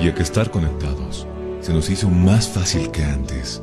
[0.00, 1.26] y a que estar conectados
[1.60, 3.62] se nos hizo más fácil que antes.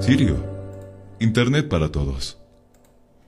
[0.00, 0.36] Sirio,
[1.20, 2.38] Internet para todos.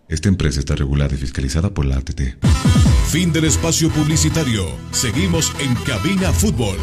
[0.08, 2.20] Esta empresa está regulada y fiscalizada por la ATT.
[3.08, 4.66] Fin del espacio publicitario.
[4.90, 6.76] Seguimos en Cabina Fútbol.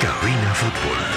[0.00, 1.15] Cabina Fútbol.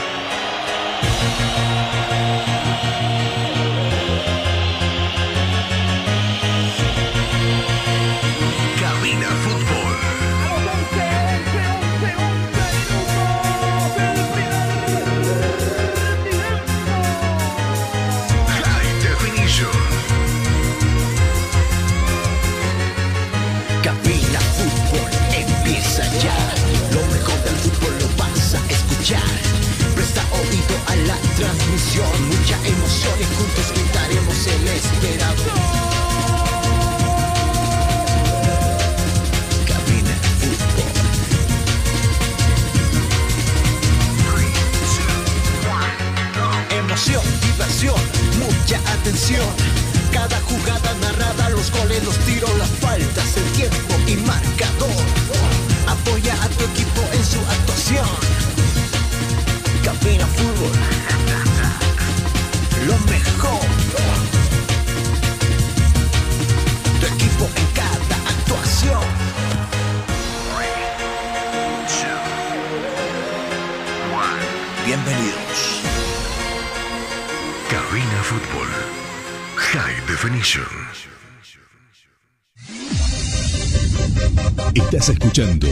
[84.73, 85.67] Estás escuchando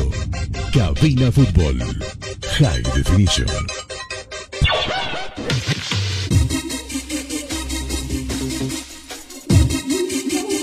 [0.73, 1.79] Cabina Fútbol.
[2.59, 3.47] High Definition.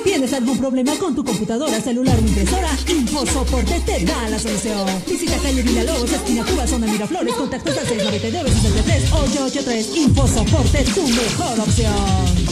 [0.05, 2.71] ¿Tienes algún problema con tu computadora, celular o impresora?
[2.89, 4.87] InfoSoporte te da la solución.
[5.09, 11.61] Visita calle Villalobos, esquina Cuba, zona Miraflores, contactos al 699 63 883 InfoSoporte, tu mejor
[11.61, 12.44] opción.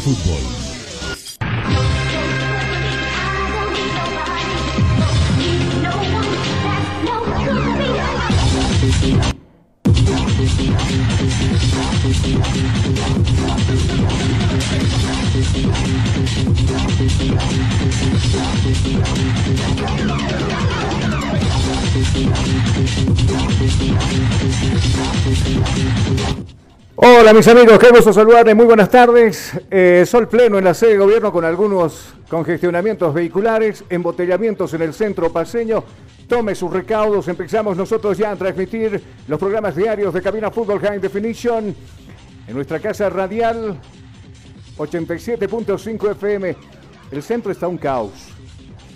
[0.00, 0.67] Fútbol.
[27.28, 29.52] Hola mis amigos, qué gusto saludarles, muy buenas tardes.
[29.70, 34.94] Eh, sol pleno en la sede de gobierno con algunos congestionamientos vehiculares, embotellamientos en el
[34.94, 35.84] centro paseño.
[36.26, 41.00] Tome sus recaudos, empezamos nosotros ya a transmitir los programas diarios de Cabina Fútbol High
[41.00, 41.76] Definition
[42.46, 43.78] en nuestra casa radial
[44.78, 46.56] 87.5 FM.
[47.10, 48.37] El centro está un caos.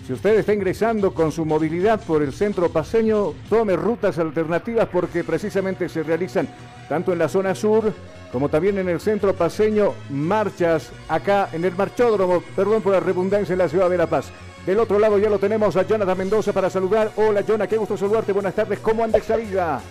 [0.05, 5.23] Si usted está ingresando con su movilidad por el centro paseño, tome rutas alternativas porque
[5.23, 6.47] precisamente se realizan
[6.89, 7.93] tanto en la zona sur
[8.31, 13.53] como también en el centro paseño marchas acá en el marchódromo, perdón por la redundancia
[13.53, 14.25] en la ciudad de La Paz.
[14.65, 17.11] Del otro lado ya lo tenemos a Jonathan Mendoza para saludar.
[17.15, 18.33] Hola Jonathan, qué gusto saludarte.
[18.33, 18.79] Buenas tardes.
[18.79, 19.81] ¿Cómo anda esa vida?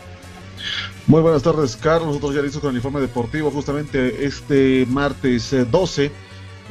[1.07, 2.09] Muy buenas tardes, Carlos.
[2.09, 6.11] Nosotros ya listos con el informe deportivo justamente este martes eh, 12,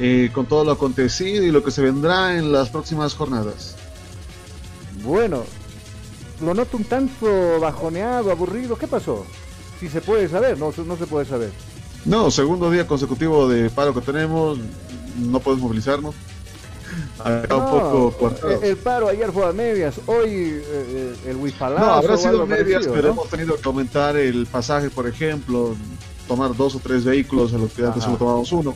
[0.04, 3.76] eh, con todo lo acontecido y lo que se vendrá en las próximas jornadas.
[5.04, 5.44] Bueno,
[6.44, 8.76] lo noto un tanto bajoneado, aburrido.
[8.76, 9.24] ¿Qué pasó?
[9.78, 11.52] Si se puede saber, no, no se puede saber.
[12.04, 14.58] No, segundo día consecutivo de paro que tenemos,
[15.20, 16.16] no podemos movilizarnos.
[17.24, 21.86] Un No, poco el, paro ayer fue a medias, hoy eh, eh, el Wifalazo.
[21.86, 23.14] No, habrá sido medias, parecido, pero ¿no?
[23.14, 25.76] hemos tenido que aumentar el pasaje, por ejemplo,
[26.26, 28.74] tomar dos o tres vehículos a los que antes solo tomábamos uno.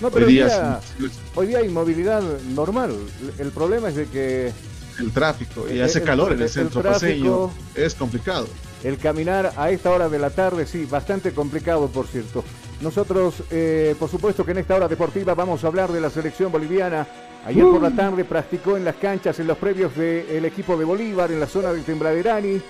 [0.00, 2.22] No, pero Hoy día día, sí, hoy día hay movilidad
[2.54, 2.94] normal.
[3.38, 4.52] El problema es de que
[4.98, 7.50] el tráfico y El- hace el- calor en el- el el centro tráfico.
[7.52, 8.46] paseño, es complicado.
[8.84, 12.44] el caminar a esta hora de la tarde, sí, bastante complicado, por cierto.
[12.82, 16.52] Nosotros, eh, por supuesto que en esta hora deportiva vamos a hablar de la selección
[16.52, 17.06] boliviana.
[17.46, 21.32] Ayer por la tarde practicó en las canchas, en los previos del equipo de Bolívar,
[21.32, 22.60] en la zona de Tembraderani.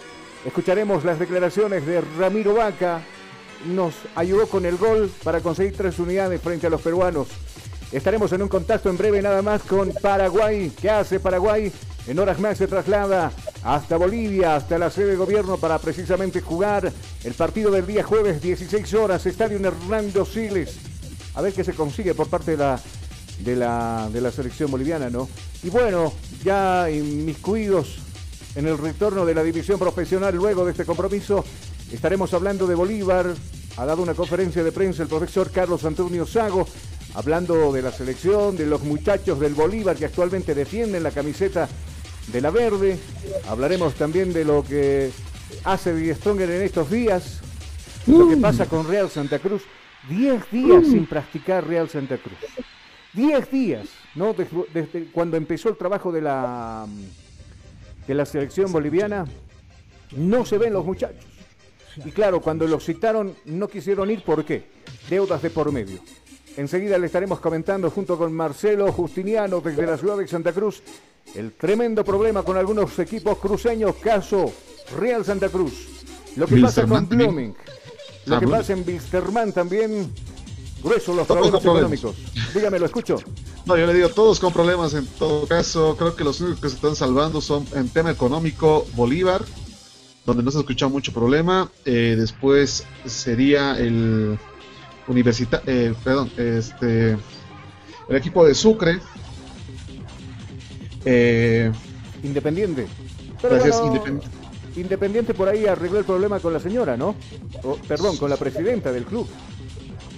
[0.45, 3.01] Escucharemos las declaraciones de Ramiro Vaca.
[3.65, 7.29] Nos ayudó con el gol para conseguir tres unidades frente a los peruanos.
[7.91, 10.73] Estaremos en un contacto en breve nada más con Paraguay.
[10.81, 11.73] ¿Qué hace Paraguay?
[12.07, 13.33] En horas más se traslada
[13.65, 16.93] hasta Bolivia, hasta la sede de gobierno para precisamente jugar
[17.25, 20.77] el partido del día jueves 16 horas, Estadio Hernando Siles.
[21.35, 22.81] A ver qué se consigue por parte de la
[23.41, 25.29] de la, de la selección boliviana, ¿no?
[25.63, 26.13] Y bueno,
[26.45, 27.99] ya inmiscuidos
[28.55, 31.45] en el retorno de la división profesional luego de este compromiso,
[31.93, 33.35] estaremos hablando de Bolívar.
[33.77, 36.67] Ha dado una conferencia de prensa el profesor Carlos Antonio Sago,
[37.15, 41.69] hablando de la selección, de los muchachos del Bolívar que actualmente defienden la camiseta
[42.33, 42.99] de la verde.
[43.49, 45.11] Hablaremos también de lo que
[45.65, 47.41] hace Die Stronger en estos días,
[48.07, 49.63] lo que pasa con Real Santa Cruz.
[50.09, 52.39] Diez días sin practicar Real Santa Cruz.
[53.13, 54.33] Diez días, ¿no?
[54.33, 56.87] Desde, desde cuando empezó el trabajo de la,
[58.07, 59.25] de la selección boliviana,
[60.17, 61.36] no se ven los muchachos.
[62.05, 64.65] Y claro, cuando los citaron, no quisieron ir, ¿por qué?
[65.09, 66.01] Deudas de por medio.
[66.57, 70.83] Enseguida le estaremos comentando junto con Marcelo Justiniano desde la ciudad de Santa Cruz
[71.35, 74.53] el tremendo problema con algunos equipos cruceños, caso
[74.99, 76.05] Real Santa Cruz.
[76.37, 77.09] Lo que pasa con.
[77.09, 77.55] Blooming.
[78.27, 80.13] Lo Ah, que pasa en Wilstermann también.
[80.83, 81.61] Grueso los problemas.
[81.63, 82.17] económicos.
[82.55, 83.17] Dígame, lo escucho.
[83.65, 85.97] No, yo le digo, todos con problemas en todo caso.
[85.99, 89.43] Creo que los únicos que se están salvando son en tema económico Bolívar,
[90.27, 91.71] donde no se ha escuchado mucho problema.
[91.85, 94.39] Eh, después sería el
[95.09, 97.17] universita eh, perdón, este
[98.09, 98.99] el equipo de Sucre.
[101.05, 101.71] Eh,
[102.23, 102.87] Independiente.
[103.41, 104.37] Pero Gracias, Independiente.
[104.77, 107.15] Independiente por ahí arregló el problema con la señora, ¿no?
[107.63, 109.27] O, perdón, con la presidenta del club.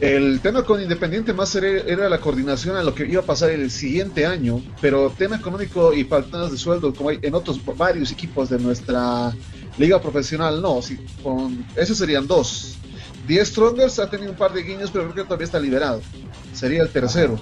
[0.00, 3.50] El tema con Independiente más era, era la coordinación a lo que iba a pasar
[3.50, 8.10] el siguiente año, pero tema económico y faltas de sueldo, como hay en otros varios
[8.12, 9.32] equipos de nuestra
[9.78, 12.76] liga profesional, no, sí, con esos serían dos.
[13.26, 16.00] The Strongers ha tenido un par de guiños, pero creo que todavía está liberado.
[16.54, 17.38] Sería el tercero.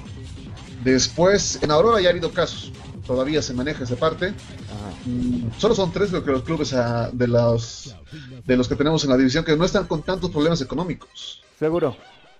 [0.82, 2.72] Después, en Aurora ya ha habido casos,
[3.06, 4.34] todavía se maneja esa parte.
[5.04, 7.94] Mm, Solo son tres creo que los clubes ah, de los
[8.44, 11.42] de los que tenemos en la división que no están con tantos problemas económicos.
[11.58, 11.96] Seguro,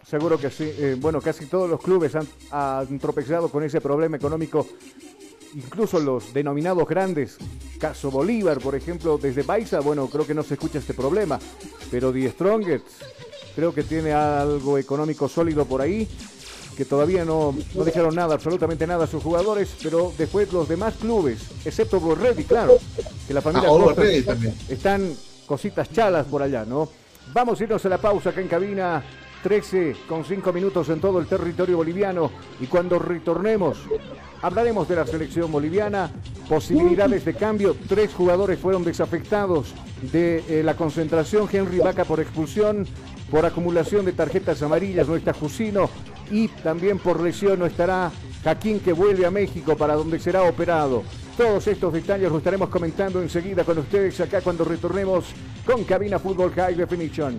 [0.09, 0.65] seguro que sí.
[0.65, 2.15] Eh, bueno, casi todos los clubes
[2.51, 4.67] han tropezado con ese problema económico.
[5.57, 7.39] Incluso los denominados grandes,
[7.81, 11.39] caso Bolívar, por ejemplo, desde Baiza, bueno, creo que no se escucha este problema.
[11.91, 12.85] Pero The Strongest
[13.55, 16.07] creo que tiene algo económico sólido por ahí,
[16.77, 20.93] que todavía no, no dejaron nada, absolutamente nada a sus jugadores, pero después los demás
[21.01, 22.77] clubes, excepto Borretti, claro,
[23.27, 24.55] que la familia Ah, Costa también.
[24.69, 25.11] están
[25.47, 26.87] cositas chalas por allá, ¿no?
[27.33, 29.03] Vamos a irnos a la pausa acá en cabina.
[29.47, 33.79] 13 con 5 minutos en todo el territorio boliviano y cuando retornemos
[34.43, 36.11] hablaremos de la selección boliviana,
[36.49, 39.73] posibilidades de cambio, tres jugadores fueron desafectados
[40.11, 42.89] de eh, la concentración, Henry Vaca por expulsión,
[43.31, 45.89] por acumulación de tarjetas amarillas no está Jusino
[46.29, 48.11] y también por lesión no estará
[48.43, 51.05] Jaquín que vuelve a México para donde será operado.
[51.37, 55.27] Todos estos detalles los estaremos comentando enseguida con ustedes acá cuando retornemos
[55.65, 57.39] con Cabina Fútbol High Definition.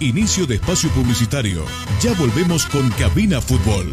[0.00, 1.64] Inicio de espacio publicitario.
[2.00, 3.92] Ya volvemos con Cabina Fútbol.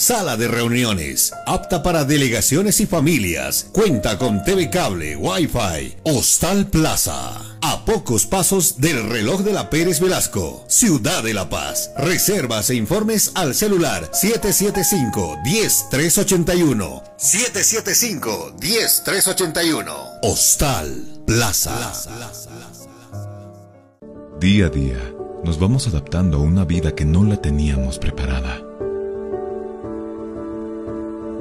[0.00, 5.98] sala de reuniones, apta para delegaciones y familias, cuenta con TV cable, Wi-Fi.
[6.04, 7.58] Hostal Plaza.
[7.60, 11.90] A pocos pasos del reloj de la Pérez Velasco, Ciudad de La Paz.
[11.98, 17.02] Reservas e informes al celular 775-10381.
[17.18, 19.94] 775-10381.
[20.22, 21.92] Hostal Plaza.
[24.40, 25.14] Día a día,
[25.44, 28.69] nos vamos adaptando a una vida que no la teníamos preparada.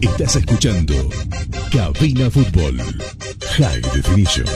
[0.00, 0.94] Estás escuchando
[1.72, 2.78] Cabina Fútbol
[3.56, 4.46] High Definition.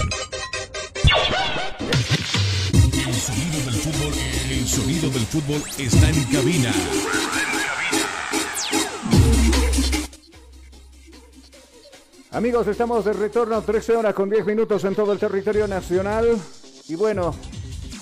[2.72, 4.12] El sonido del fútbol,
[4.50, 6.72] el sonido del fútbol está en cabina.
[12.30, 16.38] Amigos, estamos de retorno 13 horas con 10 minutos en todo el territorio nacional.
[16.88, 17.34] Y bueno,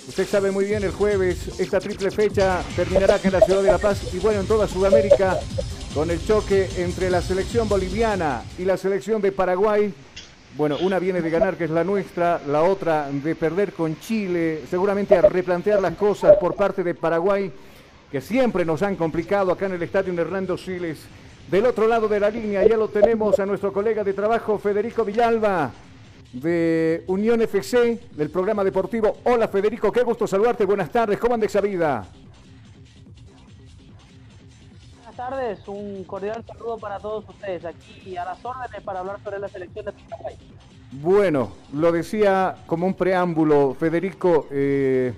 [0.06, 3.72] usted sabe muy bien, el jueves esta triple fecha terminará aquí en la ciudad de
[3.72, 5.40] La Paz y bueno, en toda Sudamérica
[5.94, 9.92] con el choque entre la selección boliviana y la selección de Paraguay.
[10.56, 14.62] Bueno, una viene de ganar, que es la nuestra, la otra de perder con Chile,
[14.68, 17.50] seguramente a replantear las cosas por parte de Paraguay,
[18.10, 21.00] que siempre nos han complicado acá en el estadio Hernando Siles.
[21.50, 25.04] Del otro lado de la línea ya lo tenemos a nuestro colega de trabajo, Federico
[25.04, 25.72] Villalba,
[26.32, 29.18] de Unión FC, del programa deportivo.
[29.24, 32.06] Hola Federico, qué gusto saludarte, buenas tardes, ¿cómo andes esa vida?
[35.30, 39.48] Tardes, un cordial saludo para todos ustedes aquí a las órdenes para hablar sobre la
[39.48, 40.36] selección de Paraguay.
[40.92, 45.12] Bueno, lo decía como un preámbulo, Federico, eh,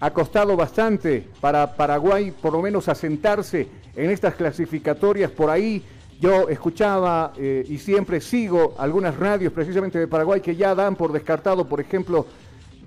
[0.00, 5.84] ha costado bastante para Paraguay por lo menos asentarse en estas clasificatorias por ahí.
[6.20, 11.12] Yo escuchaba eh, y siempre sigo algunas radios precisamente de Paraguay que ya dan por
[11.12, 12.26] descartado, por ejemplo,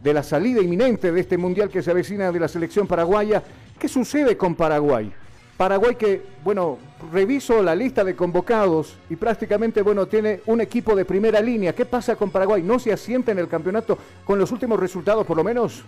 [0.01, 3.43] de la salida inminente de este mundial que se avecina de la selección paraguaya.
[3.77, 5.13] ¿Qué sucede con Paraguay?
[5.57, 6.77] Paraguay que, bueno,
[7.11, 11.73] reviso la lista de convocados y prácticamente, bueno, tiene un equipo de primera línea.
[11.73, 12.61] ¿Qué pasa con Paraguay?
[12.61, 15.83] ¿No se asienta en el campeonato con los últimos resultados, por lo menos?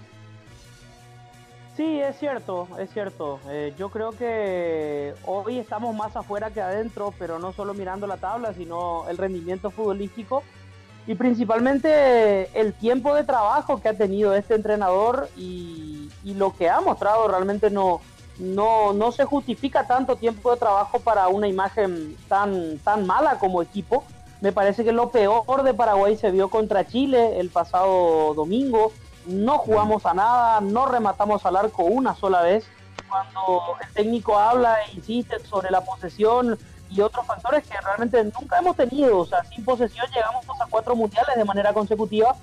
[1.78, 3.40] Sí, es cierto, es cierto.
[3.48, 8.18] Eh, yo creo que hoy estamos más afuera que adentro, pero no solo mirando la
[8.18, 10.44] tabla, sino el rendimiento futbolístico
[11.06, 16.70] y principalmente el tiempo de trabajo que ha tenido este entrenador y, y lo que
[16.70, 18.02] ha mostrado realmente no,
[18.40, 23.62] no, no se justifica tanto tiempo de trabajo para una imagen tan, tan mala como
[23.62, 24.04] equipo.
[24.42, 28.94] Me parece que lo peor de Paraguay se vio contra Chile el pasado domingo.
[29.26, 32.66] No jugamos a nada, no rematamos al arco una sola vez.
[33.10, 36.58] Cuando el técnico habla e insiste sobre la posesión
[36.90, 39.20] y otros factores que realmente nunca hemos tenido.
[39.20, 42.36] O sea, sin posesión llegamos a cuatro mundiales de manera consecutiva.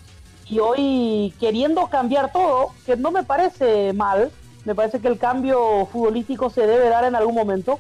[0.49, 4.31] Y hoy queriendo cambiar todo, que no me parece mal,
[4.67, 7.79] me parece que el cambio futbolístico se debe dar en algún momento,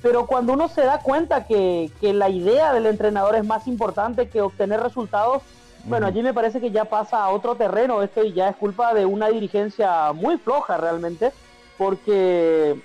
[0.00, 4.28] pero cuando uno se da cuenta que, que la idea del entrenador es más importante
[4.28, 5.42] que obtener resultados,
[5.84, 8.94] bueno, allí me parece que ya pasa a otro terreno esto y ya es culpa
[8.94, 11.32] de una dirigencia muy floja realmente,
[11.76, 12.80] porque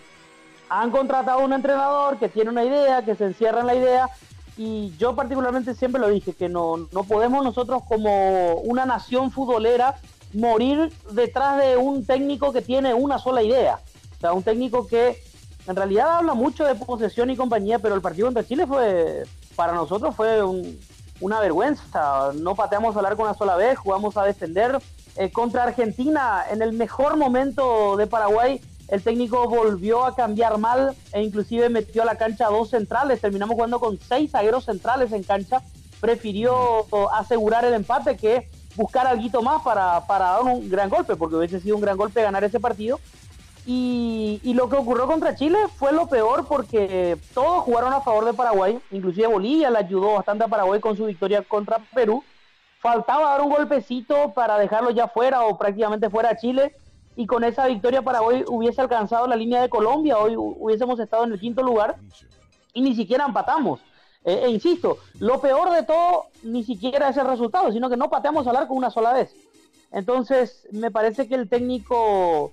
[0.68, 4.10] han contratado a un entrenador que tiene una idea, que se encierra en la idea,
[4.58, 9.96] y yo particularmente siempre lo dije, que no, no podemos nosotros como una nación futbolera
[10.34, 13.80] morir detrás de un técnico que tiene una sola idea.
[14.18, 15.22] O sea, un técnico que
[15.68, 19.24] en realidad habla mucho de posesión y compañía, pero el partido contra Chile fue,
[19.56, 20.80] para nosotros fue un,
[21.22, 22.32] una vergüenza.
[22.34, 24.80] No pateamos al arco una sola vez, jugamos a defender.
[25.16, 30.96] Eh, contra Argentina, en el mejor momento de Paraguay, el técnico volvió a cambiar mal
[31.14, 33.22] e inclusive metió a la cancha dos centrales.
[33.22, 35.62] Terminamos jugando con seis zagueros centrales en cancha.
[36.02, 41.36] Prefirió asegurar el empate que buscar algo más para, para dar un gran golpe, porque
[41.36, 43.00] hubiese sido un gran golpe ganar ese partido.
[43.66, 48.34] Y, lo que ocurrió contra Chile fue lo peor porque todos jugaron a favor de
[48.34, 52.24] Paraguay, inclusive Bolivia le ayudó bastante a Paraguay con su victoria contra Perú.
[52.82, 56.76] Faltaba dar un golpecito para dejarlo ya fuera o prácticamente fuera a Chile
[57.16, 61.32] y con esa victoria Paraguay hubiese alcanzado la línea de Colombia, hoy hubiésemos estado en
[61.32, 61.96] el quinto lugar
[62.74, 63.80] y ni siquiera empatamos.
[64.26, 68.10] Eh, e insisto, lo peor de todo ni siquiera es el resultado, sino que no
[68.10, 69.36] pateamos al arco una sola vez.
[69.92, 72.52] Entonces, me parece que el técnico,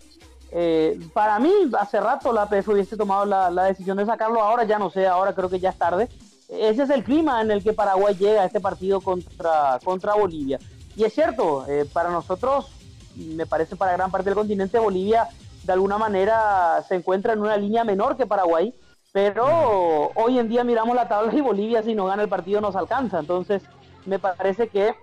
[0.50, 4.78] eh, para mí, hace rato la PF hubiese tomado la, decisión de sacarlo, ahora ya
[4.78, 6.08] no sé, ahora creo que ya es tarde.
[6.48, 10.58] Ese es el clima en el que Paraguay llega a este partido contra, contra Bolivia.
[10.96, 12.66] Y es cierto, eh, para nosotros,
[13.14, 15.28] me parece para gran parte del continente, Bolivia
[15.62, 18.74] de alguna manera se encuentra en una línea menor que Paraguay
[19.12, 22.76] pero hoy en día miramos la tabla y Bolivia si no gana el partido nos
[22.76, 23.18] alcanza.
[23.18, 23.62] Entonces
[24.06, 24.94] me parece que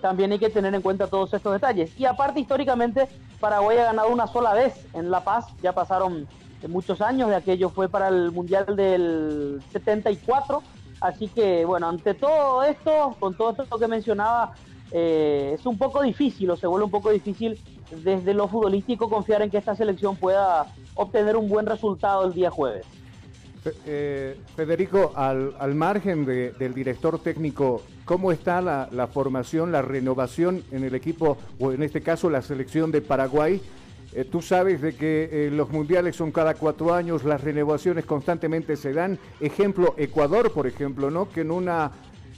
[0.00, 1.98] también hay que tener en cuenta todos estos detalles.
[1.98, 3.08] Y aparte históricamente
[3.40, 5.46] Paraguay ha ganado una sola vez en La Paz.
[5.62, 6.28] Ya pasaron
[6.68, 7.68] muchos años de aquello.
[7.68, 10.62] Fue para el Mundial del 74.
[11.00, 14.52] Así que bueno, ante todo esto, con todo esto que mencionaba,
[14.92, 19.42] eh, es un poco difícil o se vuelve un poco difícil desde lo futbolístico confiar
[19.42, 22.86] en que esta selección pueda obtener un buen resultado el día jueves.
[23.86, 30.94] Eh, Federico, al, margen del director técnico, ¿cómo está la, formación, la renovación en el
[30.96, 33.60] equipo, o en este caso la selección de Paraguay?
[34.14, 38.76] Eh, tú sabes de que eh, los mundiales son cada cuatro años, las renovaciones constantemente
[38.76, 39.18] se dan.
[39.40, 41.30] Ejemplo, Ecuador, por ejemplo, ¿no?
[41.30, 41.92] Que en una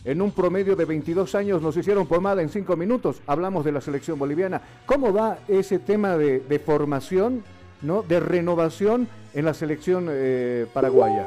[0.04, 3.22] en un promedio de 22 años nos hicieron pomada en cinco minutos.
[3.26, 4.60] Hablamos de la selección boliviana.
[4.84, 7.42] ¿Cómo va ese tema de, de formación
[7.80, 8.02] ¿no?
[8.02, 11.26] de renovación en la selección eh, paraguaya.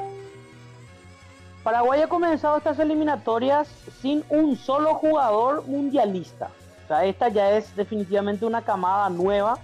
[1.64, 3.68] Paraguay ha comenzado estas eliminatorias
[4.02, 6.50] sin un solo jugador mundialista.
[6.86, 9.60] O sea, esta ya es definitivamente una camada nueva.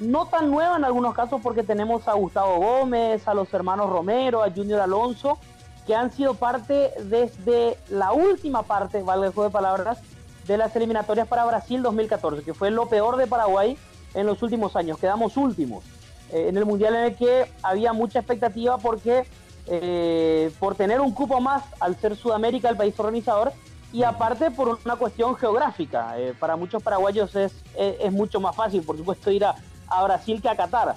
[0.00, 4.42] No tan nueva en algunos casos porque tenemos a Gustavo Gómez, a los hermanos Romero,
[4.42, 5.38] a Junior Alonso,
[5.86, 10.00] que han sido parte desde la última parte, valga el juego de palabras,
[10.48, 13.78] de las eliminatorias para Brasil 2014, que fue lo peor de Paraguay
[14.14, 14.98] en los últimos años.
[14.98, 15.84] Quedamos últimos.
[16.32, 19.26] Eh, en el mundial en el que había mucha expectativa porque
[19.66, 23.52] eh, por tener un cupo más al ser Sudamérica el país organizador
[23.92, 26.18] y aparte por una cuestión geográfica.
[26.18, 29.54] Eh, para muchos paraguayos es, es, mucho más fácil, por supuesto, ir a,
[30.02, 30.96] Brasil que a Qatar.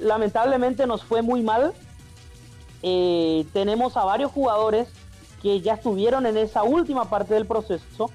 [0.00, 1.72] lamentablemente nos fue muy mal.
[3.52, 4.88] tenemos a varios jugadores
[5.40, 8.10] que ya estuvieron en esa última parte del proceso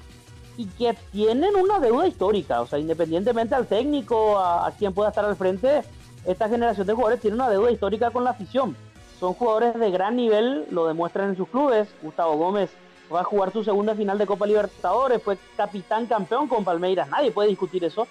[0.57, 5.23] y que tienen una deuda histórica, o sea, independientemente al técnico, a quien pueda estar
[5.23, 5.83] al frente,
[6.29, 8.75] esta generación de jugadores tiene una deuda histórica con la afición.
[9.19, 11.87] Son jugadores de gran nivel, lo demuestran en sus clubes.
[12.03, 12.69] Gustavo Gómez
[13.11, 17.31] va a jugar su segunda final de Copa Libertadores, fue capitán campeón con Palmeiras, nadie
[17.31, 18.07] puede discutir eso.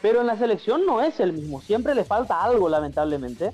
[0.00, 3.52] Pero en la selección no es el mismo, siempre le falta algo, lamentablemente.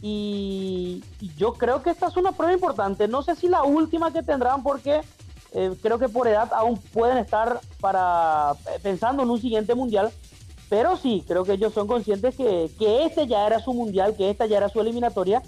[0.00, 1.02] Y,
[1.36, 3.08] yo creo que esta es una prueba importante.
[3.08, 5.00] No sé si la última que tendrán, porque
[5.52, 10.12] eh, creo que por edad aún pueden estar para eh, pensando en un siguiente mundial
[10.72, 12.70] pero sí, creo que ellos son conscientes que,
[13.04, 15.42] este ya era su mundial, que esta ya era su eliminatoria.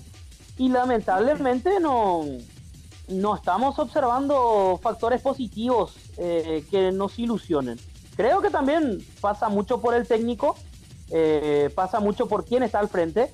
[0.58, 2.26] Y lamentablemente no,
[3.08, 7.80] no estamos observando factores positivos eh, que nos ilusionen.
[8.16, 10.56] Creo que también pasa mucho por el técnico,
[11.10, 13.32] eh, pasa mucho por quién está al frente,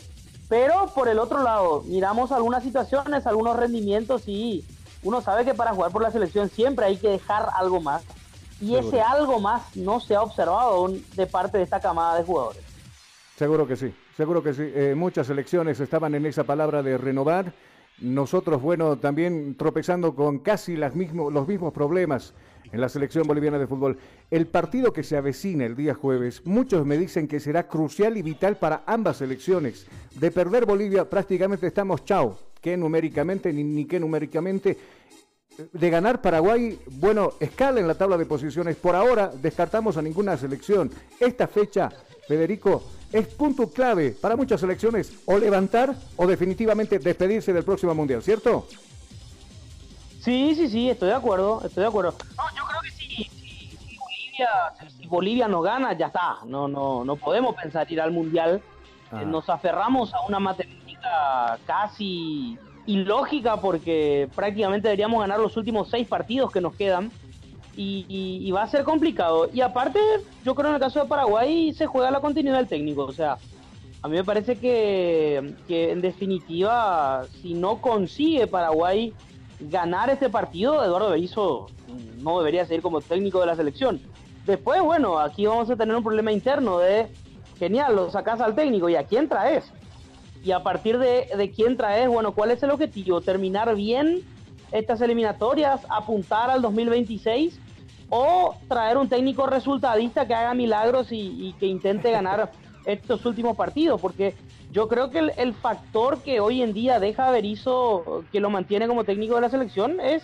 [0.48, 4.64] pero por el otro lado, miramos algunas situaciones, algunos rendimientos y
[5.02, 8.04] uno sabe que para jugar por la selección siempre hay que dejar algo más.
[8.60, 12.62] Y ese algo más no se ha observado de parte de esta camada de jugadores.
[13.36, 14.70] Seguro que sí, seguro que sí.
[14.74, 17.54] Eh, muchas elecciones estaban en esa palabra de renovar.
[18.00, 22.34] Nosotros, bueno, también tropezando con casi las mismo, los mismos problemas
[22.72, 23.98] en la selección boliviana de fútbol.
[24.30, 28.22] El partido que se avecina el día jueves, muchos me dicen que será crucial y
[28.22, 29.86] vital para ambas selecciones.
[30.14, 34.78] De perder Bolivia prácticamente estamos chao, que numéricamente ni, ni que numéricamente
[35.72, 38.76] de ganar Paraguay, bueno, escala en la tabla de posiciones.
[38.76, 40.90] Por ahora descartamos a ninguna selección.
[41.18, 41.90] Esta fecha,
[42.26, 48.22] Federico, es punto clave para muchas selecciones o levantar o definitivamente despedirse del próximo mundial,
[48.22, 48.66] ¿cierto?
[50.20, 52.14] Sí, sí, sí, estoy de acuerdo, estoy de acuerdo.
[52.36, 54.48] No, yo creo que sí, si, Bolivia,
[54.98, 56.38] si Bolivia no gana, ya está.
[56.44, 58.62] No, no, no podemos pensar ir al mundial.
[59.10, 59.22] Ah.
[59.22, 66.50] Nos aferramos a una matemática casi ilógica porque prácticamente deberíamos ganar los últimos seis partidos
[66.50, 67.10] que nos quedan
[67.76, 69.48] y, va a ser complicado.
[69.52, 69.98] Y aparte,
[70.44, 73.04] yo creo en el caso de Paraguay se juega la continuidad del técnico.
[73.04, 73.38] O sea,
[74.02, 79.14] a mí me parece que, que en definitiva, si no consigue Paraguay
[79.60, 81.68] ganar este partido, Eduardo Berizzo
[82.18, 84.00] no debería seguir como técnico de la selección.
[84.44, 87.08] Después, bueno, aquí vamos a tener un problema interno de,
[87.58, 89.72] genial, lo sacas al técnico y a quién traes
[90.42, 93.20] y a partir de, de quién traes, bueno, ¿cuál es el objetivo?
[93.20, 94.22] ¿Terminar bien
[94.72, 97.58] estas eliminatorias, apuntar al 2026
[98.08, 102.50] o traer un técnico resultadista que haga milagros y, que intente ganar
[102.84, 104.34] estos últimos partidos, porque
[104.72, 108.88] yo creo que el, factor que hoy en día deja a Berizzo, que lo mantiene
[108.88, 110.22] como técnico de la selección, es,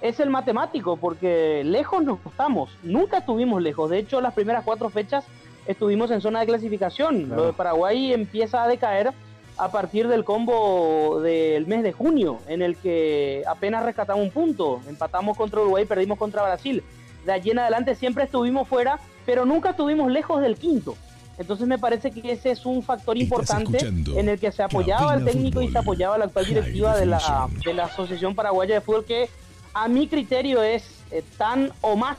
[0.00, 4.90] es el matemático, porque lejos nos estamos, nunca estuvimos lejos, de hecho las primeras cuatro
[4.90, 5.24] fechas
[5.66, 9.12] estuvimos en zona de clasificación, lo de Paraguay empieza a decaer
[9.58, 14.80] a partir del combo del mes de junio, en el que apenas rescatamos un punto,
[14.88, 16.82] empatamos contra Uruguay, perdimos contra Brasil.
[17.24, 20.96] De allí en adelante siempre estuvimos fuera, pero nunca estuvimos lejos del quinto.
[21.38, 25.24] Entonces me parece que ese es un factor importante en el que se apoyaba el
[25.24, 29.04] técnico y se apoyaba la actual directiva de la, de la Asociación Paraguaya de Fútbol,
[29.04, 29.28] que
[29.74, 32.16] a mi criterio es eh, tan o más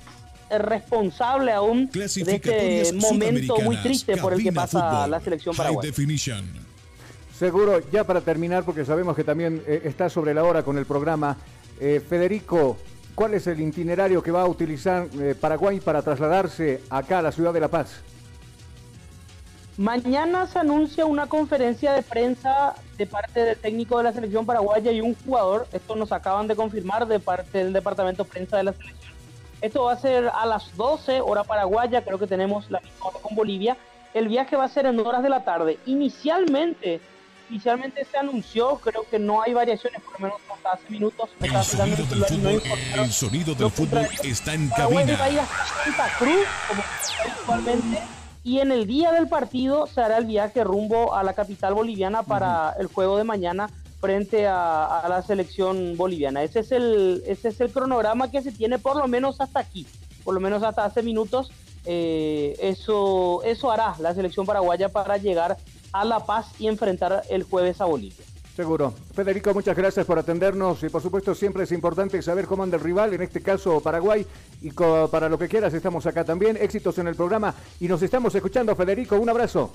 [0.50, 5.92] responsable aún de este momento muy triste por el que pasa la selección paraguaya.
[7.38, 10.88] Seguro, ya para terminar, porque sabemos que también eh, está sobre la hora con el
[10.88, 11.38] programa,
[11.80, 12.78] eh, Federico,
[13.14, 17.32] ¿cuál es el itinerario que va a utilizar eh, Paraguay para trasladarse acá a la
[17.32, 18.02] ciudad de La Paz?
[19.78, 24.92] Mañana se anuncia una conferencia de prensa de parte del técnico de la selección paraguaya
[24.92, 25.68] y un jugador.
[25.72, 29.14] Esto nos acaban de confirmar de parte del departamento de prensa de la selección.
[29.62, 33.20] Esto va a ser a las 12 hora paraguaya, creo que tenemos la misma hora
[33.22, 33.78] con Bolivia.
[34.16, 35.78] El viaje va a ser en horas de la tarde.
[35.86, 37.00] Inicialmente
[37.50, 41.30] Inicialmente se anunció, creo que no hay variaciones, por lo menos hasta hace minutos.
[41.40, 42.62] El sonido del fútbol,
[42.96, 45.18] el sonido del fútbol está en cabina.
[45.18, 46.84] Santa Cruz, como
[47.26, 48.00] actualmente,
[48.44, 52.24] y en el día del partido se hará el viaje rumbo a la capital boliviana
[52.24, 56.44] para el juego de mañana frente a, la selección boliviana.
[56.44, 59.86] Ese es el ese es el cronograma que se tiene por lo menos hasta aquí,
[60.24, 61.52] por lo menos hasta hace minutos.
[61.86, 65.58] Eh, eso eso hará la selección paraguaya para llegar
[66.00, 68.26] a La Paz y enfrentar el jueves a Bolivia.
[68.56, 68.92] Seguro.
[69.14, 72.84] Federico, muchas gracias por atendernos y por supuesto siempre es importante saber cómo anda el
[72.84, 74.26] rival, en este caso Paraguay,
[74.64, 76.58] y para lo que quieras estamos acá también.
[76.58, 79.16] Éxitos en el programa y nos estamos escuchando, Federico.
[79.18, 79.72] Un abrazo.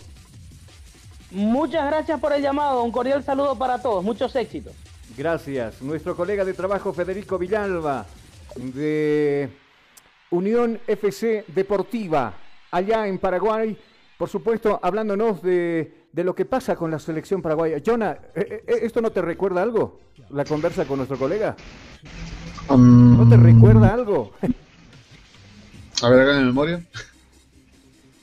[1.30, 4.72] Muchas gracias por el llamado, un cordial saludo para todos, muchos éxitos.
[5.16, 5.80] Gracias.
[5.80, 8.04] Nuestro colega de trabajo Federico Villalba
[8.56, 9.48] de
[10.30, 12.34] Unión FC Deportiva,
[12.72, 13.78] allá en Paraguay,
[14.18, 17.78] por supuesto, hablándonos de de lo que pasa con la selección paraguaya.
[17.84, 20.00] Jonah, eh, eh, ¿esto no te recuerda algo?
[20.30, 21.56] La conversa con nuestro colega.
[22.68, 24.32] Um, ¿No te recuerda algo?
[26.02, 26.84] A ver, hagan memoria.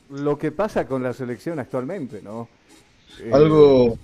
[0.10, 2.48] Lo que pasa con la selección actualmente, ¿no?
[3.20, 3.98] Eh, algo,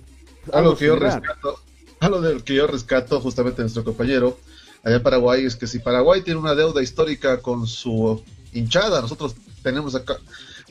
[0.52, 1.60] algo que yo rescato,
[2.00, 4.38] algo del que yo rescato justamente nuestro compañero
[4.84, 8.22] allá en Paraguay es que si Paraguay tiene una deuda histórica con su
[8.52, 10.16] hinchada, nosotros tenemos acá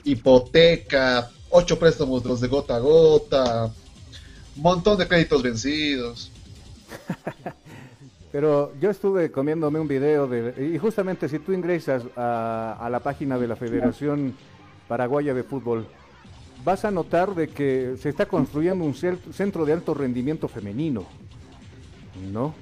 [0.06, 3.72] hipoteca, ocho préstamos los de gota a gota,
[4.58, 6.32] montón de créditos vencidos.
[8.32, 13.38] Pero yo estuve comiéndome un video de, y justamente si tú ingresas a, la página
[13.38, 14.36] de la Federación
[14.90, 15.88] Paraguaya de Fútbol,
[16.66, 21.06] vas a notar de que se está construyendo un centro de alto rendimiento femenino,
[22.34, 22.54] ¿no?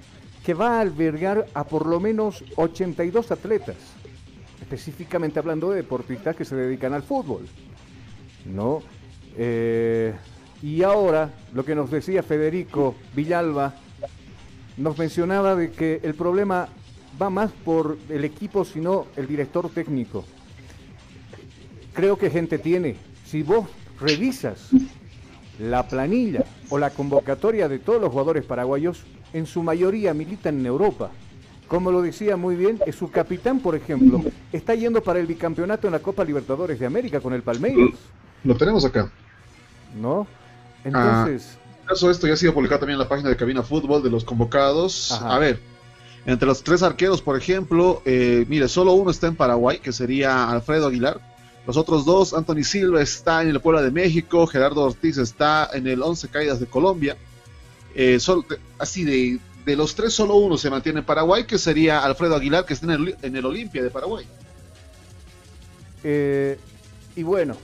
[0.46, 3.78] Que va a albergar a por lo menos 82 atletas,
[4.62, 7.48] específicamente hablando de deportistas que se dedican al fútbol.
[8.46, 8.82] ¿No?
[9.38, 10.14] Eh,
[10.62, 13.76] y ahora, lo que nos decía Federico Villalba,
[14.78, 16.70] nos mencionaba de que el problema
[17.22, 20.26] va más por el equipo, sino el director técnico.
[21.94, 22.96] Creo que gente tiene.
[23.26, 23.68] Si vos
[24.00, 24.70] revisas
[25.60, 29.04] la planilla o la convocatoria de todos los jugadores paraguayos,
[29.34, 31.12] en su mayoría militan en Europa.
[31.68, 35.94] Como lo decía muy bien, su capitán, por ejemplo, está yendo para el bicampeonato en
[35.94, 37.92] la Copa Libertadores de América con el Palmeiras.
[38.44, 39.12] Lo tenemos acá.
[39.96, 40.28] ¿No?
[40.84, 41.58] Entonces.
[41.88, 44.24] Ah, esto ya ha sido publicado también en la página de Cabina Fútbol de los
[44.24, 45.12] convocados.
[45.12, 45.60] A ver,
[46.26, 50.50] entre los tres arqueros, por ejemplo, eh, mire, solo uno está en Paraguay, que sería
[50.50, 51.20] Alfredo Aguilar.
[51.68, 55.88] Los otros dos, Anthony Silva está en el Puebla de México, Gerardo Ortiz está en
[55.88, 57.16] el Once Caídas de Colombia.
[57.96, 58.18] Eh,
[58.80, 62.66] así de, de los tres, solo uno se mantiene en Paraguay, que sería Alfredo Aguilar,
[62.66, 64.26] que está en el, en el Olimpia de Paraguay.
[66.04, 66.58] Eh,
[67.16, 67.56] y bueno,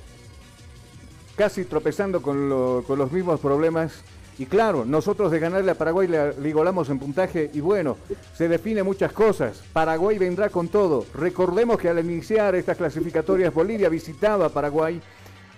[1.39, 4.04] casi tropezando con, los mismos problemas.
[4.38, 7.95] Y claro, nosotros de ganarle a Paraguay le, le igualamos en puntaje y bueno,
[8.36, 9.63] se define muchas cosas.
[9.71, 11.06] Paraguay vendrá con todo.
[11.13, 15.02] Recordemos que al iniciar estas clasificatorias Bolivia visitaba a Paraguay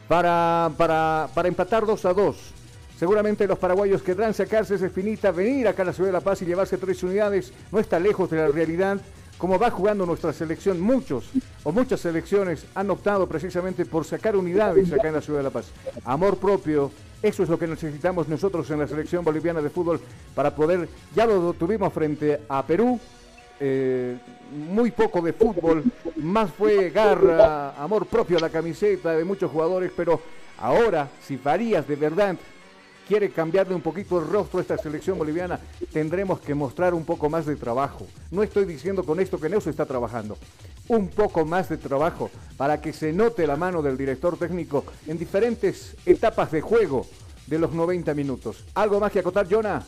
[0.07, 2.37] para, para, para empatar 2 a 2.
[2.99, 6.43] Seguramente los paraguayos querrán sacarse esa espinita, venir acá a la Ciudad de La Paz
[6.43, 7.51] y llevarse tres unidades.
[7.71, 9.01] No está lejos de la realidad
[9.41, 11.31] como va jugando nuestra selección, muchos
[11.63, 15.49] o muchas selecciones han optado precisamente por sacar unidades acá en la ciudad de La
[15.49, 15.71] Paz.
[16.05, 16.91] Amor propio,
[17.23, 19.99] eso es lo que necesitamos nosotros en la selección boliviana de fútbol
[20.35, 22.99] para poder, ya lo tuvimos frente a Perú,
[23.59, 24.15] eh,
[24.69, 25.85] muy poco de fútbol,
[26.17, 30.21] más fue garra, amor propio a la camiseta de muchos jugadores, pero
[30.61, 32.35] Ahora, si Farías de verdad
[33.07, 35.59] quiere cambiarle un poquito el rostro a esta selección boliviana,
[35.91, 38.07] tendremos que mostrar un poco más de trabajo.
[38.31, 40.37] No estoy diciendo con esto que Neuso está trabajando.
[40.87, 45.17] Un poco más de trabajo para que se note la mano del director técnico en
[45.17, 47.05] diferentes etapas de juego
[47.47, 48.63] de los 90 minutos.
[48.73, 49.83] ¿Algo más que acotar, Jonah?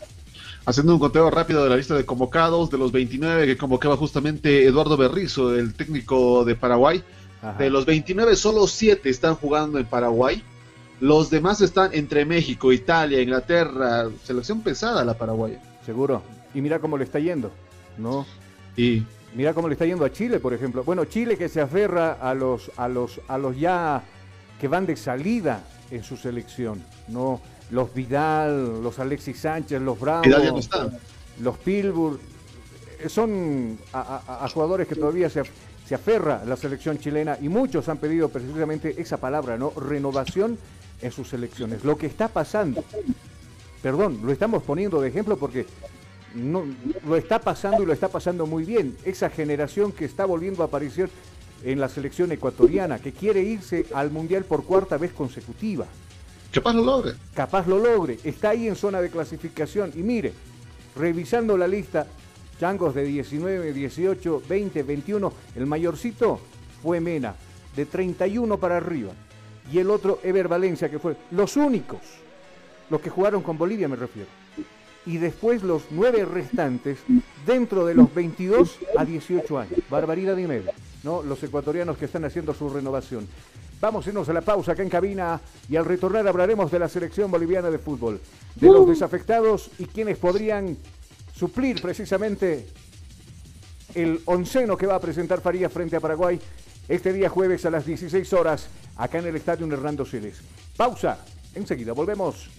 [0.65, 4.65] Haciendo un conteo rápido de la lista de convocados, de los 29 que convocaba justamente
[4.65, 7.03] Eduardo Berrizo, el técnico de Paraguay,
[7.57, 10.41] de los 29 solo 7 están jugando en Paraguay.
[11.03, 15.61] Los demás están entre México, Italia, Inglaterra, selección pesada la paraguaya.
[15.85, 16.23] Seguro.
[16.53, 17.51] Y mira cómo le está yendo,
[17.97, 18.25] ¿no?
[18.77, 19.03] Y
[19.35, 20.85] mira cómo le está yendo a Chile, por ejemplo.
[20.85, 24.01] Bueno, Chile que se aferra a los a los a los ya
[24.61, 27.41] que van de salida en su selección, ¿no?
[27.69, 30.23] Los Vidal, los Alexis Sánchez, los Brown,
[31.41, 32.17] los Pilbur,
[33.01, 35.43] eh, son a, jugadores que todavía se,
[35.85, 39.71] se aferra a la selección chilena y muchos han pedido precisamente esa palabra, ¿no?
[39.71, 40.57] Renovación
[41.03, 41.83] en sus selecciones.
[41.83, 42.83] Lo que está pasando,
[43.81, 45.65] perdón, lo estamos poniendo de ejemplo porque
[46.33, 46.65] no,
[47.05, 48.97] lo está pasando y lo está pasando muy bien.
[49.03, 51.09] Esa generación que está volviendo a aparecer
[51.63, 55.85] en la selección ecuatoriana, que quiere irse al Mundial por cuarta vez consecutiva.
[56.51, 57.13] Capaz lo logre.
[57.33, 58.19] Capaz lo logre.
[58.23, 59.91] Está ahí en zona de clasificación.
[59.95, 60.33] Y mire,
[60.95, 62.07] revisando la lista,
[62.59, 66.39] changos de 19, 18, 20, 21, el mayorcito
[66.81, 67.35] fue Mena,
[67.75, 69.13] de 31 para arriba
[69.71, 72.01] y el otro Ever Valencia, que fue los únicos,
[72.89, 74.29] los que jugaron con Bolivia me refiero.
[75.05, 76.99] Y después los nueve restantes
[77.45, 79.79] dentro de los 22 a 18 años.
[79.89, 80.71] Barbaridad y medio,
[81.03, 81.21] ¿no?
[81.21, 83.27] Los ecuatorianos que están haciendo su renovación.
[83.81, 86.87] Vamos a irnos a la pausa acá en cabina y al retornar hablaremos de la
[86.87, 88.21] selección boliviana de fútbol,
[88.55, 90.77] de los desafectados y quienes podrían
[91.35, 92.65] suplir precisamente
[93.93, 96.39] el onceno que va a presentar Farías frente a Paraguay
[96.87, 98.67] este día jueves a las 16 horas,
[98.97, 100.41] acá en el Estadio Hernando Siles.
[100.75, 101.17] Pausa,
[101.55, 102.49] enseguida volvemos.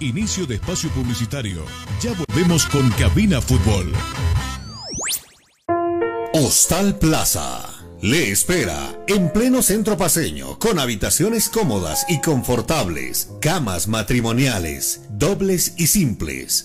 [0.00, 1.64] Inicio de espacio publicitario.
[2.00, 3.92] Ya volvemos con Cabina Fútbol.
[6.34, 7.68] Hostal Plaza.
[8.00, 15.86] Le espera en pleno centro paseño, con habitaciones cómodas y confortables, camas matrimoniales, dobles y
[15.86, 16.64] simples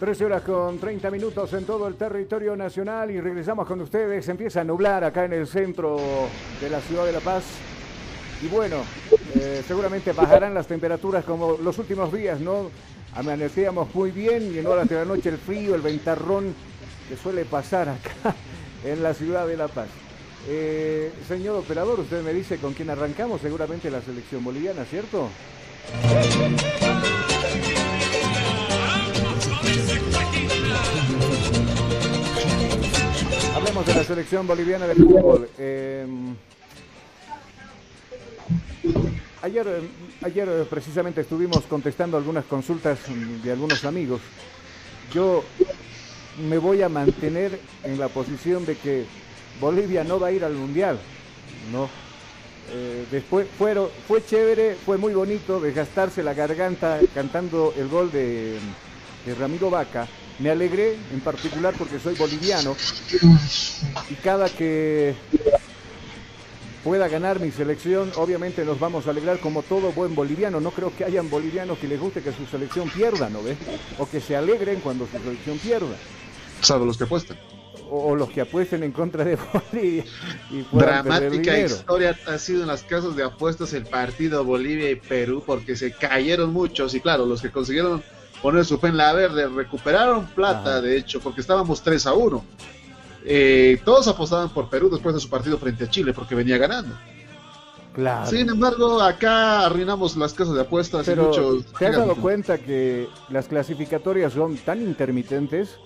[0.00, 4.26] 13 horas con 30 minutos en todo el territorio nacional y regresamos con ustedes.
[4.28, 5.98] Empieza a nublar acá en el centro
[6.58, 7.44] de la ciudad de La Paz.
[8.42, 8.76] Y bueno,
[9.34, 12.70] eh, seguramente bajarán las temperaturas como los últimos días, ¿no?
[13.14, 16.54] Amanecíamos muy bien y en horas de la noche el frío, el ventarrón
[17.08, 18.34] que suele pasar acá
[18.84, 19.88] en la ciudad de La Paz.
[20.48, 25.28] Eh, señor operador, usted me dice con quién arrancamos, seguramente la selección boliviana, ¿cierto?
[33.54, 35.48] Hablemos de la selección boliviana de fútbol.
[35.58, 36.34] Em,
[39.42, 39.88] ayer, em,
[40.22, 42.98] ayer eh, precisamente estuvimos contestando algunas consultas
[43.42, 44.22] de algunos amigos.
[45.12, 45.44] Yo
[46.48, 49.04] me voy a mantener en la posición de que
[49.60, 50.98] Bolivia no va a ir al Mundial.
[51.72, 51.88] No.
[52.72, 58.58] Eh, después fueron, fue chévere, fue muy bonito desgastarse la garganta cantando el gol de,
[59.38, 60.06] Ramiro Vaca.
[60.38, 62.74] Me alegré en particular porque soy boliviano
[64.08, 65.14] y cada que
[66.82, 70.60] pueda ganar mi selección, obviamente nos vamos a alegrar como todo buen boliviano.
[70.60, 73.58] No creo que hayan bolivianos que les guste que su selección pierda, ¿no ves?
[73.98, 75.96] O que se alegren cuando su selección pierda.
[76.62, 77.36] Salvo los que apuestan.
[77.90, 79.36] O, los que apuesten en contra de
[79.72, 80.04] Bolivia.
[80.50, 85.42] Y Dramática historia ha sido en las casas de apuestas el partido Bolivia y Perú
[85.44, 88.02] porque se cayeron muchos y claro, los que consiguieron
[88.42, 92.44] poner su fe en la verde recuperaron plata, de hecho, porque estábamos 3 a 1.
[93.24, 96.94] Eh, todos apostaban por Perú después de su partido frente a Chile porque venía ganando.
[97.92, 98.30] Claro.
[98.30, 101.66] Sin embargo, acá arruinamos las casas de apuestas Pero, y muchos.
[101.78, 105.76] ¿Te has dado cuenta que las clasificatorias son tan intermitentes?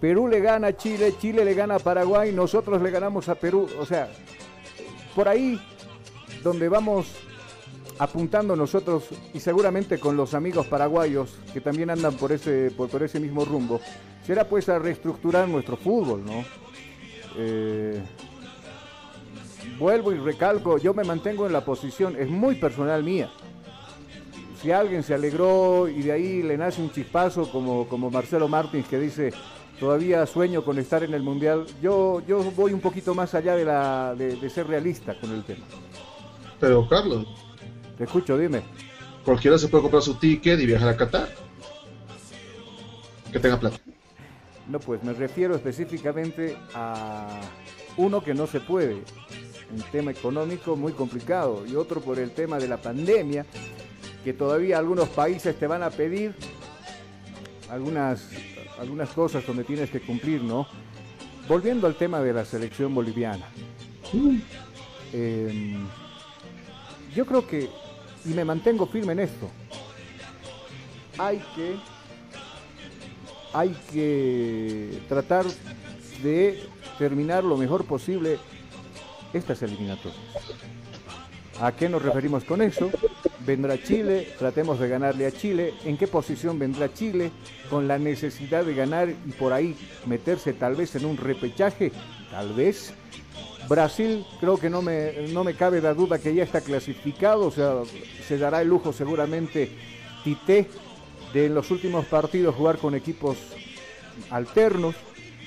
[0.00, 3.66] Perú le gana a Chile, Chile le gana a Paraguay, nosotros le ganamos a Perú.
[3.78, 4.08] O sea,
[5.14, 5.60] por ahí
[6.42, 7.06] donde vamos
[7.98, 13.20] apuntando nosotros y seguramente con los amigos paraguayos que también andan por ese, por, ese
[13.20, 13.80] mismo rumbo,
[14.26, 16.44] será pues a reestructurar nuestro fútbol, ¿no?
[17.38, 18.02] Eh,
[19.78, 23.30] vuelvo y recalco, yo me mantengo en la posición, es muy personal mía.
[24.60, 28.88] Si alguien se alegró y de ahí le nace un chispazo como, como Marcelo Martins
[28.88, 29.32] que dice,
[29.78, 33.64] todavía sueño con estar en el Mundial, yo, yo voy un poquito más allá de,
[33.64, 35.64] la, de, de ser realista con el tema.
[36.60, 37.26] Pero Carlos,
[37.98, 38.62] Te escucho, dime.
[39.24, 41.28] cualquiera se puede comprar su ticket y viajar a Qatar.
[43.32, 43.76] Que tenga plata.
[44.68, 47.40] No, pues me refiero específicamente a
[47.96, 48.94] uno que no se puede,
[49.72, 53.46] un tema económico muy complicado, y otro por el tema de la pandemia,
[54.24, 56.34] que todavía algunos países te van a pedir
[57.70, 58.28] algunas,
[58.78, 60.66] algunas cosas donde tienes que cumplir, ¿no?
[61.48, 63.46] Volviendo al tema de la selección boliviana.
[65.12, 65.76] Eh,
[67.14, 67.68] yo creo que,
[68.24, 69.48] y me mantengo firme en esto,
[71.18, 71.76] hay que
[73.56, 75.46] hay que tratar
[76.22, 76.62] de
[76.98, 78.38] terminar lo mejor posible
[79.32, 80.20] estas eliminatorias.
[81.60, 82.90] ¿A qué nos referimos con eso?
[83.46, 85.72] Vendrá Chile, tratemos de ganarle a Chile.
[85.84, 87.30] ¿En qué posición vendrá Chile?
[87.70, 91.92] Con la necesidad de ganar y por ahí meterse tal vez en un repechaje,
[92.30, 92.92] tal vez.
[93.68, 97.50] Brasil, creo que no me, no me cabe la duda que ya está clasificado, o
[97.50, 97.74] sea,
[98.26, 99.70] se dará el lujo seguramente
[100.22, 100.68] Tite
[101.32, 103.36] de en los últimos partidos jugar con equipos
[104.30, 104.94] alternos.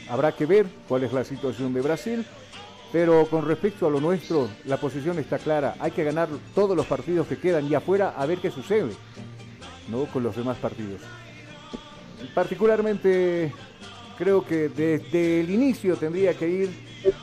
[0.09, 2.25] Habrá que ver cuál es la situación de Brasil.
[2.91, 5.75] Pero con respecto a lo nuestro, la posición está clara.
[5.79, 8.91] Hay que ganar todos los partidos que quedan y afuera a ver qué sucede
[9.89, 10.05] ¿no?
[10.05, 11.01] con los demás partidos.
[12.33, 13.53] Particularmente
[14.17, 16.69] creo que desde el inicio tendría que ir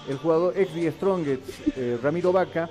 [0.09, 1.42] el jugador ex de Strongest,
[1.76, 2.70] eh, Ramiro Vaca,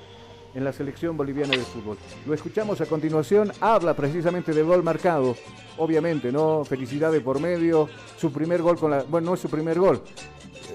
[0.56, 1.98] en la selección boliviana de fútbol.
[2.26, 5.36] Lo escuchamos a continuación, habla precisamente del gol marcado,
[5.78, 6.64] obviamente, ¿no?
[6.64, 10.02] Felicidades por medio, su primer gol con la, bueno, no es su primer gol,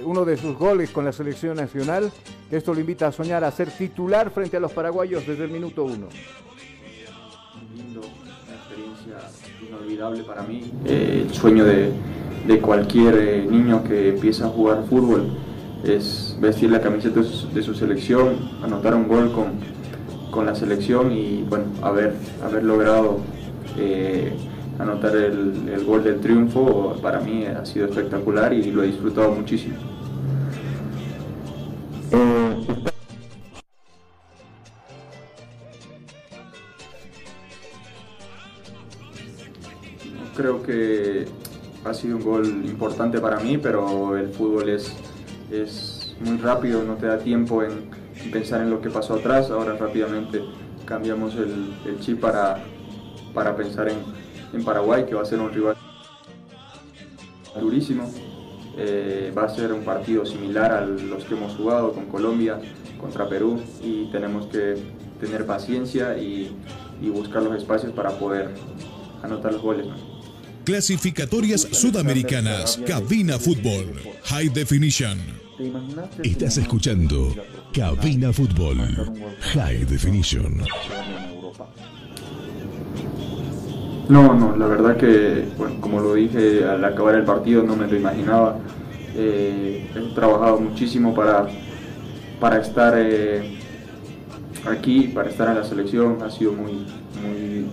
[0.04, 2.10] uno de sus goles con la selección nacional,
[2.50, 5.84] esto lo invita a soñar a ser titular frente a los paraguayos desde el minuto
[5.84, 6.08] uno.
[9.66, 10.70] inolvidable para mí.
[10.84, 11.92] Eh, el sueño de,
[12.60, 15.36] cualquier eh, niño que empieza a jugar fútbol
[15.84, 19.52] es vestir la camiseta de su, de su selección, anotar un gol con,
[20.30, 23.18] con, la selección y bueno, haber, haber logrado
[23.78, 24.32] eh,
[24.80, 29.76] anotar el, gol del triunfo para mí ha sido espectacular y lo he disfrutado muchísimo.
[40.36, 41.26] Creo que
[41.84, 44.94] ha sido un gol importante para mí, pero el fútbol es,
[45.50, 47.90] es muy rápido, no te da tiempo en
[48.30, 49.50] pensar en lo que pasó atrás.
[49.50, 50.40] Ahora rápidamente
[50.86, 52.64] cambiamos el, el chip para,
[53.34, 53.98] para pensar en,
[54.52, 55.76] en Paraguay, que va a ser un rival
[57.58, 58.10] durísimo.
[58.76, 62.58] Eh, va a ser un partido similar a los que hemos jugado con Colombia,
[63.00, 64.76] contra Perú y tenemos que
[65.18, 66.56] tener paciencia y,
[67.00, 68.50] y buscar los espacios para poder
[69.22, 69.86] anotar los goles.
[70.64, 73.94] Clasificatorias Sudamericanas, Cabina Fútbol,
[74.24, 75.18] High Definition.
[76.22, 77.34] Estás escuchando
[77.72, 78.78] Cabina Fútbol,
[79.54, 80.62] High Definition.
[84.10, 87.86] No, no, la verdad que, bueno, como lo dije al acabar el partido, no me
[87.86, 88.56] lo imaginaba.
[89.14, 91.46] Eh, he trabajado muchísimo para,
[92.40, 93.56] para estar eh,
[94.68, 96.20] aquí, para estar en la selección.
[96.24, 96.86] Ha sido muy,
[97.22, 97.66] muy,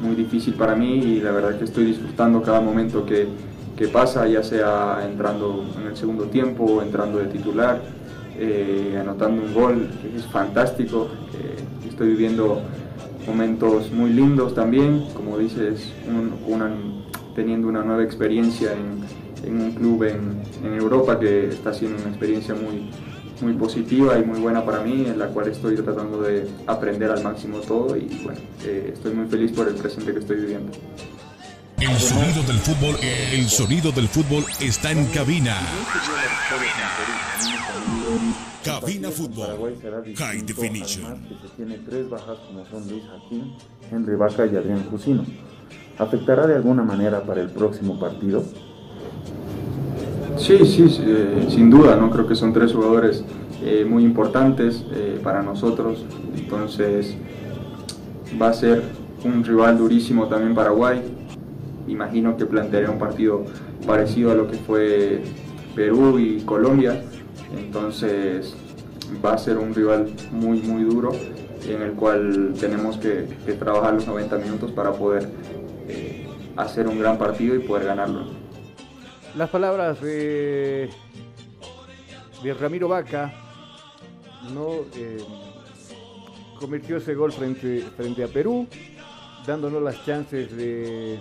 [0.00, 3.28] muy difícil para mí y la verdad que estoy disfrutando cada momento que,
[3.76, 7.82] que pasa, ya sea entrando en el segundo tiempo, entrando de titular,
[8.38, 11.08] eh, anotando un gol, que es fantástico.
[11.86, 12.62] estoy viviendo
[13.26, 15.92] momentos muy lindos también, como dices,
[16.46, 16.70] una,
[17.34, 19.04] teniendo una nueva experiencia en,
[19.60, 20.44] un club en,
[20.74, 22.90] Europa que está siendo una experiencia muy,
[23.42, 27.22] muy positiva y muy buena para mí, en la cual estoy tratando de aprender al
[27.22, 30.72] máximo todo y bueno, eh, estoy muy feliz por el presente que estoy viviendo.
[31.84, 32.96] El sonido del fútbol,
[33.30, 35.54] el sonido del fútbol está en cabina.
[38.64, 39.76] Cabina Fútbol.
[40.16, 41.22] High Definition.
[41.28, 43.52] Que se tiene tres bajas como son Luis Jaquín,
[43.92, 45.26] Henry Vaca y Adrián Jusino.
[45.98, 48.42] ¿Afectará de alguna manera para el próximo partido?
[50.38, 52.08] Sí, sí, eh, sin duda, ¿no?
[52.10, 53.22] Creo que son tres jugadores
[53.62, 56.02] eh, muy importantes eh, para nosotros.
[56.34, 57.14] Entonces
[58.40, 58.82] va a ser
[59.22, 61.13] un rival durísimo también Paraguay.
[61.86, 63.44] Imagino que plantearé un partido
[63.86, 65.22] parecido a lo que fue
[65.74, 67.02] Perú y Colombia
[67.56, 68.54] entonces
[69.24, 71.12] va a ser un rival muy, muy duro
[71.66, 73.26] en el cual tenemos que,
[73.58, 75.28] trabajar los 90 minutos para poder
[75.88, 78.26] eh, hacer un gran partido y poder ganarlo.
[79.36, 80.90] Las palabras de,
[82.42, 83.32] de Ramiro Vaca
[84.52, 85.18] no eh,
[86.60, 88.66] convirtió ese gol frente, frente a Perú,
[89.46, 91.18] dándonos las chances de,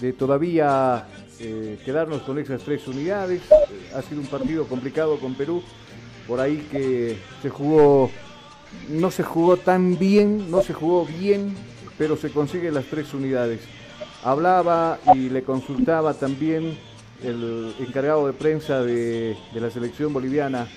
[0.00, 1.06] de todavía
[1.40, 3.42] eh, quedarnos con esas tres unidades.
[3.94, 5.62] ha sido un partido complicado con Perú,
[6.26, 8.10] por ahí que se jugó,
[8.88, 11.54] no se jugó tan bien, no se jugó bien,
[11.98, 13.60] pero se consiguen las tres unidades.
[14.22, 16.78] Hablaba y le consultaba también
[17.22, 20.68] el encargado de prensa de, la selección boliviana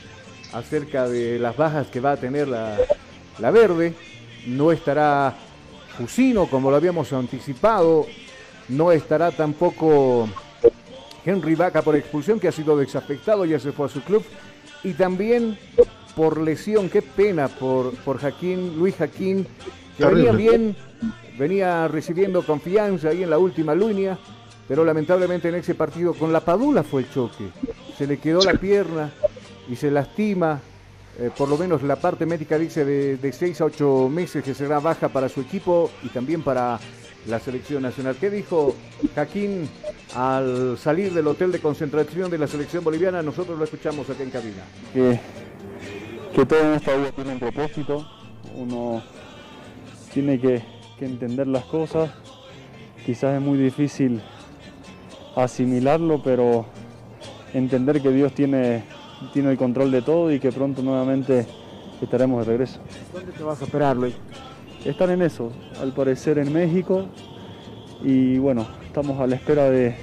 [0.53, 2.77] acerca de las bajas que va a tener la,
[3.39, 3.93] la verde.
[4.47, 5.35] No estará
[5.97, 8.05] Jusino como lo habíamos anticipado,
[8.69, 10.27] no estará tampoco
[11.25, 14.23] Henry Vaca por expulsión, que ha sido desafectado, ya se fue a su club.
[14.83, 15.57] Y también
[16.15, 19.45] por lesión, qué pena por, por Jaquín, Luis Jaquín,
[19.97, 20.75] que venía bien,
[21.37, 24.17] venía recibiendo confianza ahí en la última línea,
[24.67, 27.49] pero lamentablemente en ese partido con la Padula fue el choque.
[27.97, 29.11] Se le quedó la pierna
[29.69, 30.59] y se lastima.
[31.19, 34.53] Eh, por lo menos la parte médica dice de, de 6 a 8 meses que
[34.53, 36.79] será baja para su equipo y también para
[37.27, 38.15] la selección nacional.
[38.19, 38.75] ¿Qué dijo
[39.15, 39.69] Jaquín
[40.15, 43.21] al salir del hotel de concentración de la selección boliviana?
[43.21, 44.63] Nosotros lo escuchamos aquí en cabina.
[44.93, 45.19] Que,
[46.33, 48.07] que todo en esta vida tiene un propósito,
[48.55, 49.03] uno
[50.13, 50.63] tiene que,
[50.97, 52.09] que entender las cosas,
[53.05, 54.21] quizás es muy difícil
[55.35, 56.65] asimilarlo, pero
[57.53, 58.83] entender que Dios tiene,
[59.33, 61.45] tiene el control de todo y que pronto nuevamente
[62.01, 62.79] estaremos de regreso.
[63.13, 64.15] ¿Dónde te vas a operar, Luis?
[64.85, 65.51] Están en eso,
[65.81, 67.05] al parecer en México.
[68.03, 69.95] Y bueno, estamos a la espera de,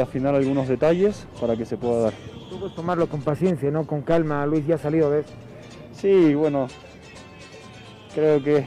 [0.00, 2.12] afinar algunos detalles para que se pueda dar.
[2.48, 3.86] Tú puedes tomarlo con paciencia, ¿no?
[3.86, 5.24] Con calma, Luis ya ha salido de
[5.92, 6.68] Sí, bueno,
[8.14, 8.64] creo que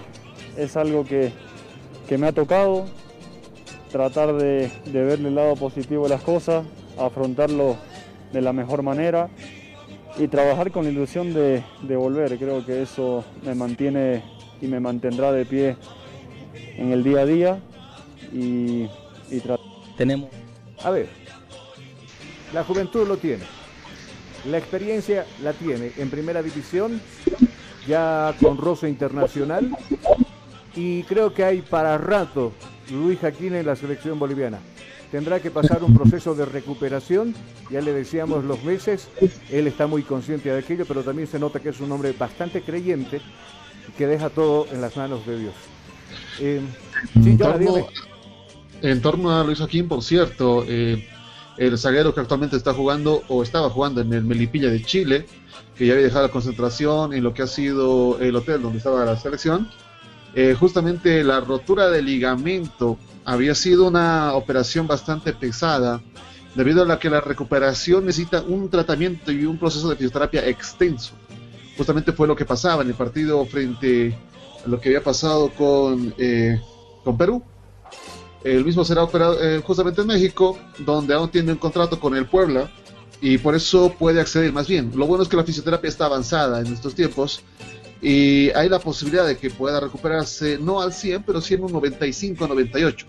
[0.58, 1.32] es algo que,
[2.18, 2.86] me ha tocado,
[3.92, 6.64] tratar de, verle el lado positivo de las cosas,
[7.00, 7.76] afrontarlo
[8.32, 9.30] de la mejor manera
[10.18, 12.38] y trabajar con la ilusión de, de volver.
[12.38, 14.22] Creo que eso me mantiene
[14.64, 15.76] y me mantendrá de pie
[16.78, 17.60] en el día a día
[18.32, 18.88] y,
[19.98, 20.30] tenemos
[20.84, 21.08] a ver
[22.54, 23.44] la juventud lo tiene
[24.50, 27.02] la experiencia la tiene en primera división
[27.88, 29.76] ya con roce internacional
[30.76, 32.54] y creo que hay para rato
[32.92, 34.60] Luis Jaquín en la selección boliviana.
[35.12, 37.36] Tendrá que pasar un proceso de recuperación,
[37.70, 39.10] ya le decíamos los meses,
[39.52, 42.62] él está muy consciente de aquello, pero también se nota que es un hombre bastante
[42.62, 43.22] creyente
[43.98, 45.54] que deja todo en las manos de Dios.
[46.40, 46.62] Eh,
[48.82, 51.08] en, torno, a Luis Joaquín, por cierto, eh,
[51.58, 55.26] el zaguero que actualmente está jugando o estaba jugando en el Melipilla de Chile,
[55.76, 59.06] que ya había dejado la concentración en lo que ha sido el hotel donde estaba
[59.06, 59.70] la selección,
[60.36, 66.02] eh, justamente la rotura del ligamento había sido una operación bastante pesada,
[66.56, 71.14] debido a la que la recuperación necesita un tratamiento y un proceso de fisioterapia extenso.
[71.78, 74.16] Justamente fue lo que pasaba en el partido frente
[74.64, 76.60] a lo que había pasado con, eh,
[77.04, 77.44] con Perú.
[78.44, 82.26] El mismo será operado eh, justamente en México, donde aún tiene un contrato con el
[82.26, 82.70] Puebla
[83.22, 84.92] y por eso puede acceder más bien.
[84.96, 87.42] Lo bueno es que la fisioterapia está avanzada en estos tiempos
[88.02, 91.72] y hay la posibilidad de que pueda recuperarse no al 100, pero sí en un
[91.72, 93.06] 95-98.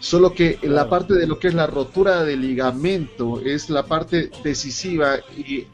[0.00, 4.30] Solo que la parte de lo que es la rotura del ligamento es la parte
[4.42, 5.66] decisiva y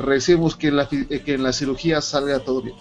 [0.00, 2.76] recemos que en la, que en la cirugía salga todo bien.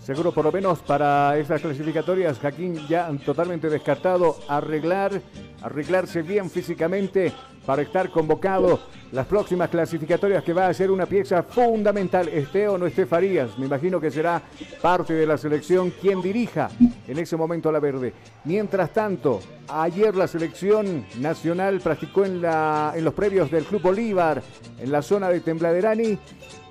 [0.00, 5.20] Seguro por lo menos para esas clasificatorias, Jaquín ya totalmente descartado arreglar,
[5.62, 7.32] arreglarse bien físicamente
[7.66, 8.80] para estar convocado
[9.12, 13.58] las próximas clasificatorias que va a ser una pieza fundamental, esté o no esté Farías.
[13.58, 14.42] Me imagino que será
[14.80, 16.70] parte de la selección quien dirija
[17.06, 18.14] en ese momento la verde.
[18.44, 24.42] Mientras tanto, ayer la selección nacional practicó en, la, en los previos del Club Bolívar,
[24.78, 26.18] en la zona de Tembladerani,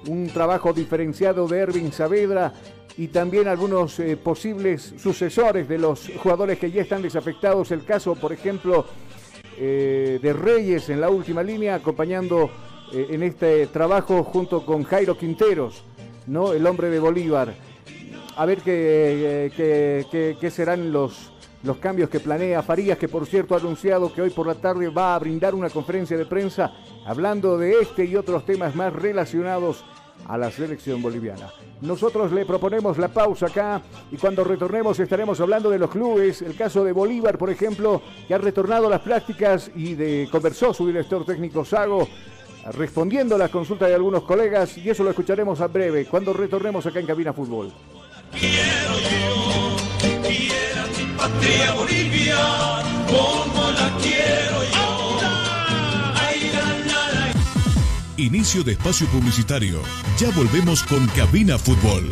[0.08, 2.54] un trabajo diferenciado de Ervin Saavedra
[2.98, 7.72] y también algunos eh, posibles sucesores de los jugadores que ya están desafectados.
[7.72, 8.86] El caso, por ejemplo,
[9.58, 12.50] eh, de Reyes en la última línea, acompañando
[12.92, 15.84] eh, en este trabajo junto con Jairo Quinteros,
[16.28, 16.54] ¿no?
[16.54, 17.54] el hombre de Bolívar.
[18.36, 21.32] A ver qué, qué, qué, serán los,
[21.64, 24.90] los cambios que planea Farías, que por cierto ha anunciado que hoy por la tarde
[24.90, 26.74] va a brindar una conferencia de prensa
[27.06, 29.84] hablando de este y otros temas más relacionados
[30.28, 31.50] a la selección boliviana.
[31.82, 33.82] Nosotros le proponemos la pausa acá
[34.12, 38.34] y cuando retornemos estaremos hablando de los clubes, el caso de Bolívar, por ejemplo, que
[38.34, 42.08] ha retornado a las prácticas y de, conversó su director técnico Sago
[42.74, 46.86] respondiendo a las consultas de algunos colegas y eso lo escucharemos a breve cuando retornemos
[46.86, 47.72] acá en Cabina Fútbol.
[51.20, 52.38] Patria Bolivia,
[53.08, 54.60] como la quiero
[58.18, 59.82] Inicio de espacio publicitario.
[60.18, 62.10] Ya volvemos con Cabina Fútbol.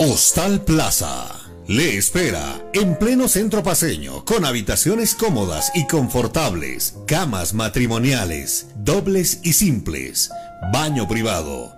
[0.00, 1.26] Hostal Plaza.
[1.66, 9.52] Le espera en pleno centro paseño, con habitaciones cómodas y confortables, camas matrimoniales, dobles y
[9.52, 10.30] simples,
[10.72, 11.77] baño privado,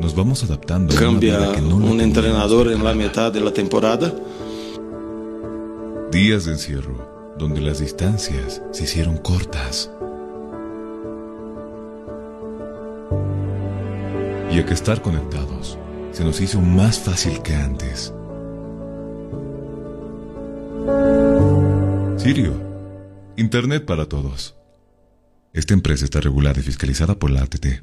[0.00, 0.94] nos vamos adaptando.
[0.94, 4.12] Cambia un entrenador en la mitad de la temporada.
[6.10, 9.90] Días de encierro, donde las distancias se hicieron cortas
[14.50, 15.78] y a que estar conectados
[16.12, 18.14] se nos hizo más fácil que antes.
[22.16, 22.54] Sirio,
[23.36, 24.56] Internet para todos.
[25.52, 27.82] Esta empresa está regulada y fiscalizada por la ATT.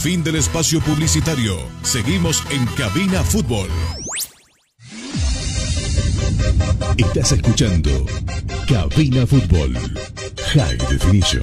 [0.00, 1.58] Fin del espacio publicitario.
[1.82, 3.68] Seguimos en Cabina Fútbol.
[6.96, 8.06] Estás escuchando
[8.66, 9.74] Cabina Fútbol
[10.54, 11.42] High Definition.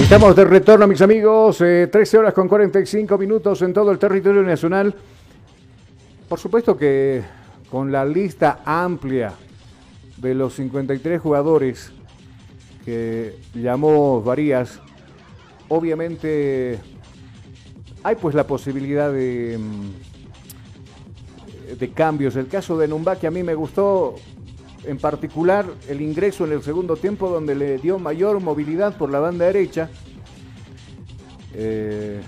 [0.00, 1.60] Estamos de retorno, mis amigos.
[1.60, 4.94] Eh, 13 horas con 45 minutos en todo el territorio nacional.
[6.28, 7.22] Por supuesto que
[7.70, 9.34] con la lista amplia
[10.16, 11.92] de los 53 jugadores
[12.84, 14.80] que llamó Varías,
[15.68, 16.78] obviamente
[18.02, 20.07] hay pues la posibilidad de, mm,
[21.76, 22.36] de cambios.
[22.36, 24.14] El caso de Numba, que a mí me gustó
[24.84, 29.20] en particular el ingreso en el segundo tiempo donde le dio mayor movilidad por la
[29.20, 29.90] banda derecha.
[31.54, 32.20] Eh,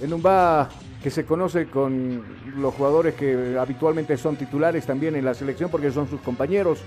[0.00, 0.68] en Numba
[1.02, 2.22] que se conoce con
[2.56, 6.78] los jugadores que habitualmente son titulares también en la selección porque son sus compañeros.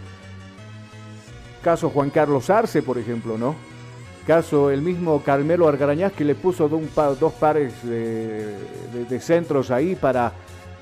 [1.61, 3.55] Caso Juan Carlos Arce, por ejemplo, ¿no?
[4.25, 10.31] Caso el mismo Carmelo Argarañaz que le puso dos, pares de, centros ahí para,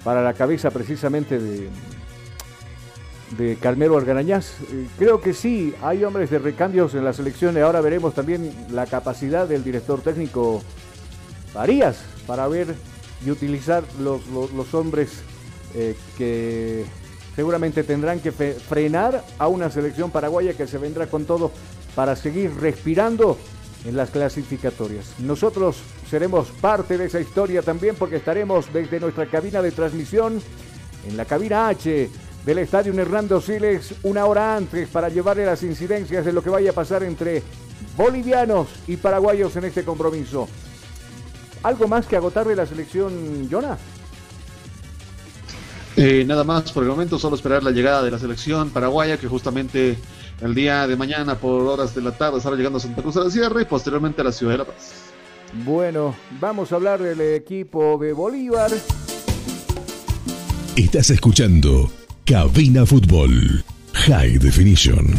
[0.04, 1.70] para la cabeza precisamente de,
[3.38, 4.60] de Carmelo Argarañaz.
[4.72, 8.52] Eh, creo que sí, hay hombres de recambios en la selección y ahora veremos también
[8.72, 10.62] la capacidad del director técnico
[11.56, 12.76] Arias para ver
[13.26, 15.22] y utilizar los, los, hombres
[15.76, 16.86] eh, que
[17.36, 21.52] seguramente tendrán que frenar a una selección paraguaya que se vendrá con todo
[21.96, 23.38] para seguir respirando
[23.86, 25.20] en las clasificatorias.
[25.20, 25.78] Nosotros
[26.10, 30.42] seremos parte de esa historia también porque estaremos desde nuestra cabina de transmisión
[31.08, 32.10] en la cabina H
[32.46, 36.72] del estadio Hernando Siles una hora antes para llevarle las incidencias de lo que vaya
[36.72, 37.42] a pasar entre
[37.98, 40.48] bolivianos y paraguayos en este compromiso.
[41.64, 43.78] ¿Algo más que agotarle la selección, Jonah?
[45.96, 49.28] Eh, nada más por el momento, solo esperar la llegada de la selección paraguaya que
[49.28, 49.98] justamente
[50.44, 53.24] el día de mañana por horas de la tarde estará llegando a Santa Cruz de
[53.24, 54.92] la Sierra y posteriormente a la ciudad de La Paz.
[55.66, 58.70] Bueno, vamos a hablar del equipo de Bolívar.
[60.76, 61.90] Estás escuchando
[62.26, 63.64] Cabina Fútbol
[63.94, 65.18] High Definition.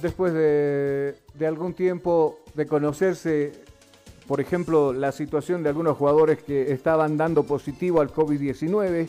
[0.00, 3.52] Después de, de algún tiempo de conocerse
[4.26, 9.08] por ejemplo, la situación de algunos jugadores que estaban dando positivo al COVID-19,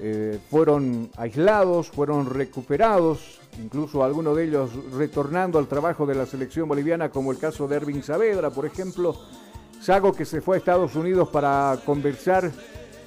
[0.00, 6.68] eh, fueron aislados, fueron recuperados, incluso algunos de ellos retornando al trabajo de la selección
[6.68, 9.16] boliviana, como el caso de Ervin Saavedra, por ejemplo.
[9.80, 12.50] Sago que se fue a Estados Unidos para conversar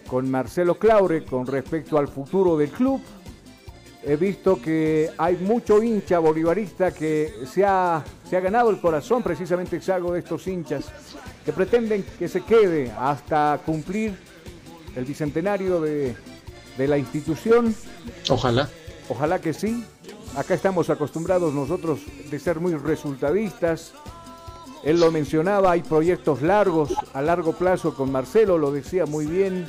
[0.07, 3.01] con Marcelo Claure con respecto al futuro del club.
[4.03, 9.21] He visto que hay mucho hincha bolivarista que se ha, se ha ganado el corazón
[9.21, 10.85] precisamente Sago de estos hinchas
[11.45, 14.17] que pretenden que se quede hasta cumplir
[14.95, 16.15] el bicentenario de,
[16.77, 17.75] de la institución.
[18.29, 18.69] Ojalá.
[19.09, 19.85] Ojalá que sí.
[20.35, 23.91] Acá estamos acostumbrados nosotros de ser muy resultadistas.
[24.81, 29.67] Él lo mencionaba, hay proyectos largos, a largo plazo con Marcelo, lo decía muy bien.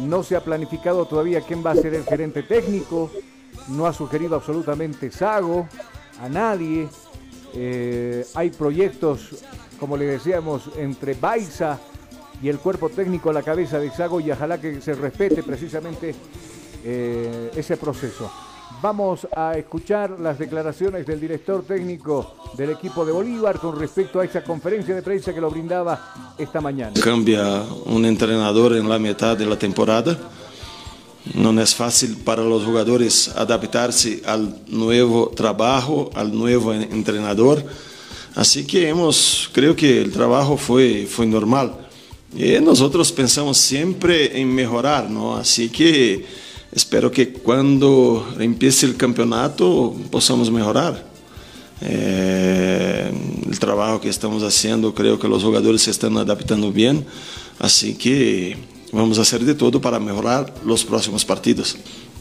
[0.00, 3.08] No se ha planificado todavía quién va a ser el gerente técnico.
[3.68, 5.68] No ha sugerido absolutamente Sago
[6.20, 6.88] a nadie.
[7.54, 9.44] Eh, hay proyectos,
[9.78, 11.78] como le decíamos, entre Baiza
[12.42, 16.16] y el cuerpo técnico a la cabeza de Sago y ojalá que se respete precisamente
[16.84, 18.28] eh, ese proceso.
[18.80, 24.24] Vamos a escuchar las declaraciones del director técnico del equipo de Bolívar con respecto a
[24.24, 26.92] esa conferencia de prensa que lo brindaba esta mañana.
[27.02, 30.16] Cambia un entrenador en la mitad de la temporada.
[31.34, 37.64] No es fácil para los jugadores adaptarse al nuevo trabajo, al nuevo entrenador.
[38.36, 41.74] Así que hemos, creo que el trabajo fue, fue normal
[42.32, 45.36] Y nosotros pensamos siempre en mejorar, ¿no?
[45.36, 46.24] Así que
[46.72, 51.06] espero que cuando empiece el campeonato podamos mejorar.
[51.80, 53.12] Eh,
[53.48, 57.06] el trabajo que estamos haciendo, creo que los jugadores se están adaptando bien,
[57.58, 58.56] así que
[58.92, 61.76] vamos a hacer de todo para mejorar los próximos partidos.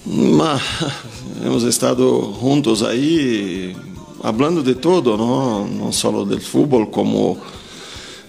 [1.43, 3.75] hemos estado juntos ahí
[4.23, 5.67] hablando de todo, ¿no?
[5.67, 7.37] no solo del fútbol, como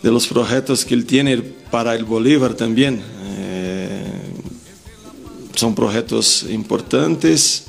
[0.03, 1.37] de los proyectos que él tiene
[1.71, 3.03] para el Bolívar también.
[5.59, 7.65] Son proyectos importantes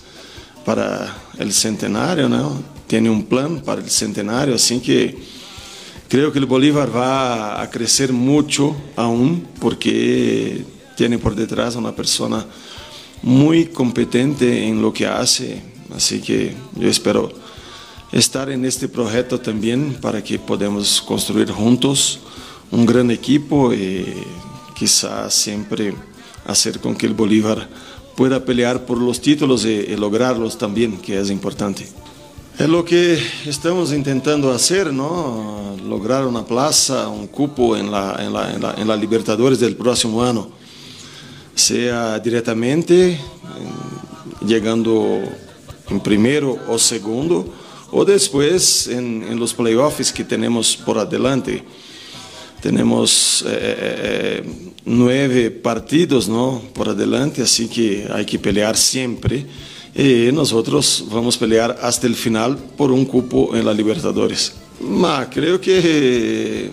[0.64, 2.62] para el centenario, ¿no?
[2.86, 5.18] Tiene un plan para el centenario, así que
[6.08, 10.64] creo que el Bolívar va a crecer mucho aún porque
[10.96, 12.46] tiene por detrás una persona
[13.24, 15.60] muy competente en lo que hace,
[15.96, 17.32] así que yo espero
[18.12, 22.20] estar en este proyecto también para que podamos construir juntos
[22.70, 24.06] un gran equipo y
[24.78, 25.96] quizás siempre
[26.50, 27.68] hacer con que el Bolívar
[28.16, 31.88] pueda pelear por los títulos y, lograrlos también, que es importante.
[32.58, 35.78] Es lo que estamos intentando hacer, ¿no?
[35.88, 40.50] Lograr una plaza, un cupo en la, en la, en la, Libertadores del próximo año,
[41.56, 43.18] sea directamente
[44.46, 45.22] llegando
[45.90, 47.54] en primero o segundo,
[47.92, 51.64] o después en, en los playoffs que tenemos por adelante.
[52.62, 56.62] Tenemos eh, eh, eh, nueve partidos ¿no?
[56.74, 59.46] por adelante, así que hay que pelear siempre.
[59.96, 64.54] Y nosotros vamos a pelear hasta el final por un cupo en la Libertadores.
[64.80, 66.70] Ma, creo que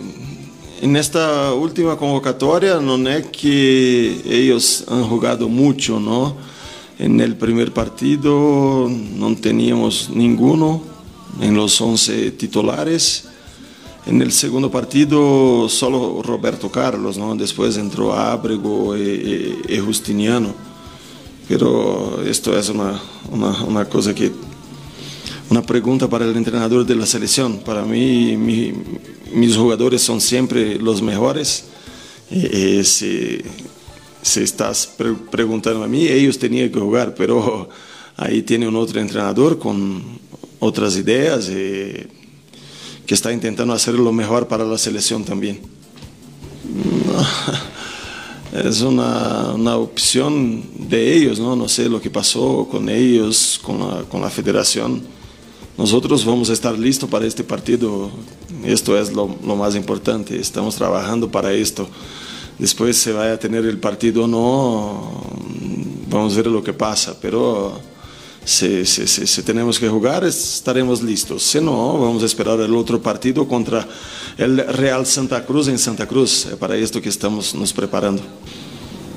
[0.81, 6.37] en esta última convocatoria no es que ellos han jugado mucho, ¿no?
[6.99, 10.81] En el primer partido no teníamos ninguno
[11.41, 13.26] en los 11 titulares.
[14.07, 17.35] En el segundo partido solo Roberto Carlos, ¿no?
[17.35, 20.55] después entró Ábrego y, y, Justiniano.
[21.45, 24.31] Pero esto es una, una, una, cosa que,
[25.49, 27.57] una pregunta para el entrenador de la selección.
[27.57, 28.71] Para mí, mi,
[29.33, 31.65] mis jugadores son siempre los mejores.
[32.31, 33.39] Y, y si,
[34.21, 37.67] si, estás pre preguntando a mí, ellos tenían que jugar, pero
[38.15, 40.01] ahí tiene un otro entrenador con
[40.59, 42.16] otras ideas y
[43.07, 45.61] que está intentando hacer lo mejor para la selección también.
[48.53, 51.55] Es una, una, opción de ellos, ¿no?
[51.55, 55.01] no sé lo que pasó con ellos, con la, con la federación.
[55.77, 58.09] Nosotros vamos a estar listos para este partido,
[58.63, 61.89] esto es lo, lo, más importante, estamos trabajando para esto.
[62.57, 65.11] Después se vaya a tener el partido o no,
[66.09, 67.79] vamos a ver lo que pasa, pero
[68.47, 71.43] si, si, si, tenemos que jugar, estaremos listos.
[71.43, 73.85] Si no, vamos a esperar el otro partido contra
[74.37, 76.45] el Real Santa Cruz en Santa Cruz.
[76.45, 78.23] Es para esto que estamos nos preparando.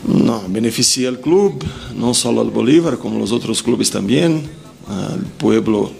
[0.05, 1.62] No, beneficia al club,
[1.95, 4.51] no solo al Bolívar, como los otros clubes también,
[4.89, 5.93] al pueblo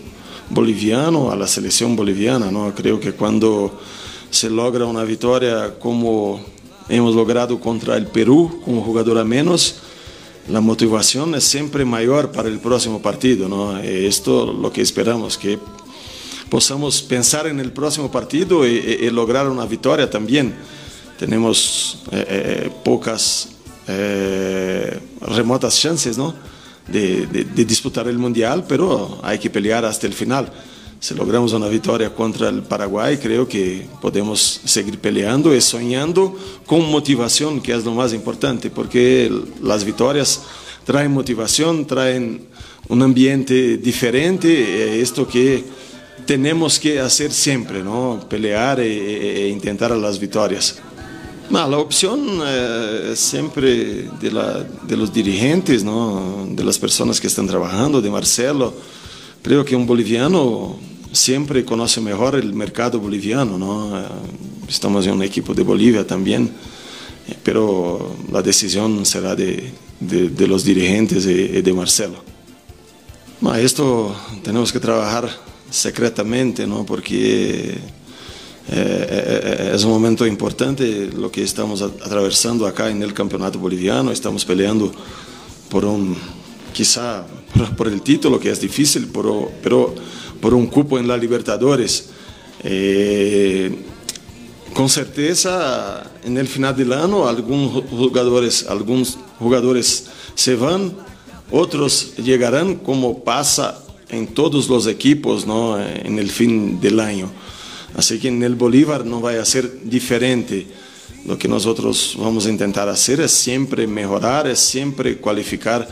[0.49, 2.51] boliviano, a la selección boliviana.
[2.51, 2.75] ¿no?
[2.75, 3.79] Creo que cuando
[4.29, 6.41] se logra una victoria como
[6.89, 9.77] hemos logrado contra el Perú, con un jugador a menos,
[10.51, 13.79] la motivación es siempre mayor para el próximo partido, ¿no?
[13.79, 15.59] Esto lo que esperamos, que
[16.49, 20.55] podamos pensar en el próximo partido y, lograr una victoria también.
[21.19, 23.51] Tenemos eh, eh, pocas
[23.87, 26.35] eh, remotas chances, ¿no?
[26.89, 27.27] De,
[27.65, 30.53] disputar el mundial, pero hay que pelear hasta el final.
[31.01, 36.37] Si logramos una victoria contra el Paraguay, creo que podemos seguir peleando y soñando
[36.67, 39.33] con motivación, que es lo más importante, porque
[39.63, 40.43] las victorias
[40.85, 42.49] traen motivación, traen
[42.89, 45.65] un ambiente diferente, esto que
[46.27, 48.21] tenemos que hacer siempre, ¿no?
[48.29, 50.81] Pelear e, e intentar las victorias.
[51.49, 53.15] No, la opción eh,
[54.21, 56.47] de, la, de los dirigentes, ¿no?
[56.49, 58.73] de las personas que están trabajando, de Marcelo.
[59.43, 63.99] Creo que un boliviano siempre conoce mejor el mercado boliviano, ¿no?
[63.99, 64.05] Eh,
[64.69, 66.51] estamos en un equipo de Bolivia también,
[67.29, 72.23] eh, pero la decisión será de, de, los dirigentes y, de Marcelo.
[73.41, 75.29] No, esto tenemos que trabajar
[75.71, 76.85] secretamente, ¿no?
[76.85, 77.79] Porque
[78.69, 84.45] eh, es un momento importante lo que estamos atravesando acá en el campeonato boliviano, estamos
[84.45, 84.93] peleando
[85.69, 86.17] por un,
[86.73, 87.27] quizá
[87.77, 89.95] por, el título, que es difícil, pero
[90.41, 92.11] por un cupo en la Libertadores.
[92.63, 93.75] Eh,
[94.75, 100.93] con certeza, en el final del año, algunos jugadores, algunos jugadores se van,
[101.51, 105.81] otros llegarán, como pasa en todos los equipos ¿no?
[105.81, 107.31] en el fin del año.
[107.95, 110.67] Así que en el Bolívar no va a ser diferente.
[111.27, 115.87] Lo que nosotros vamos a intentar hacer es siempre mejorar, es siempre cualificar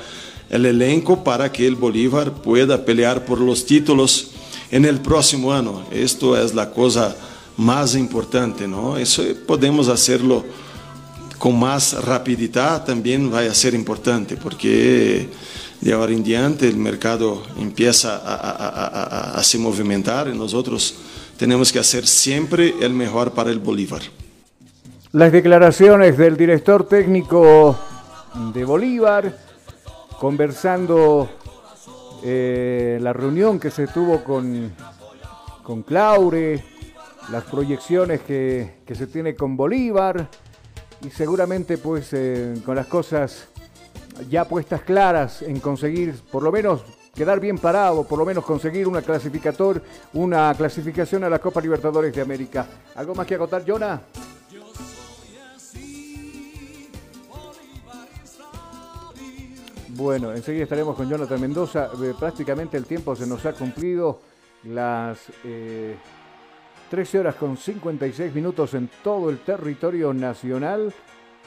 [0.49, 4.31] el elenco para que el Bolívar pueda pelear por los títulos
[4.71, 5.85] en el próximo año.
[5.91, 7.17] Esto es la cosa
[7.57, 8.97] más importante, ¿no?
[8.97, 10.45] Eso podemos hacerlo
[11.39, 12.51] con más rapidez,
[12.85, 15.29] también va a ser importante, porque
[15.81, 20.95] de ahora en diante el mercado empieza a, a se movimentar y nosotros
[21.37, 24.03] tenemos que hacer siempre el mejor para el Bolívar.
[25.13, 27.79] Las declaraciones del director técnico
[28.53, 29.39] de Bolívar,
[30.19, 31.31] conversando
[32.23, 34.73] eh, la reunión que se tuvo con,
[35.63, 36.63] con Claure,
[37.31, 40.29] las proyecciones que, que, se tiene con Bolívar
[41.03, 43.49] y seguramente pues eh, con las cosas
[44.29, 46.83] ya puestas claras en conseguir por lo menos
[47.15, 49.83] quedar bien parado, por lo menos conseguir una clasificator,
[50.15, 52.67] una clasificación a la Copa Libertadores de América.
[52.95, 54.01] ¿Algo más que agotar, Jonah?
[59.99, 61.91] Bueno, enseguida estaremos con Jonathan Mendoza.
[62.01, 64.21] Eh, prácticamente el tiempo se nos ha cumplido.
[64.63, 65.97] Las eh,
[66.89, 70.95] 13 horas con 56 minutos en todo el territorio nacional.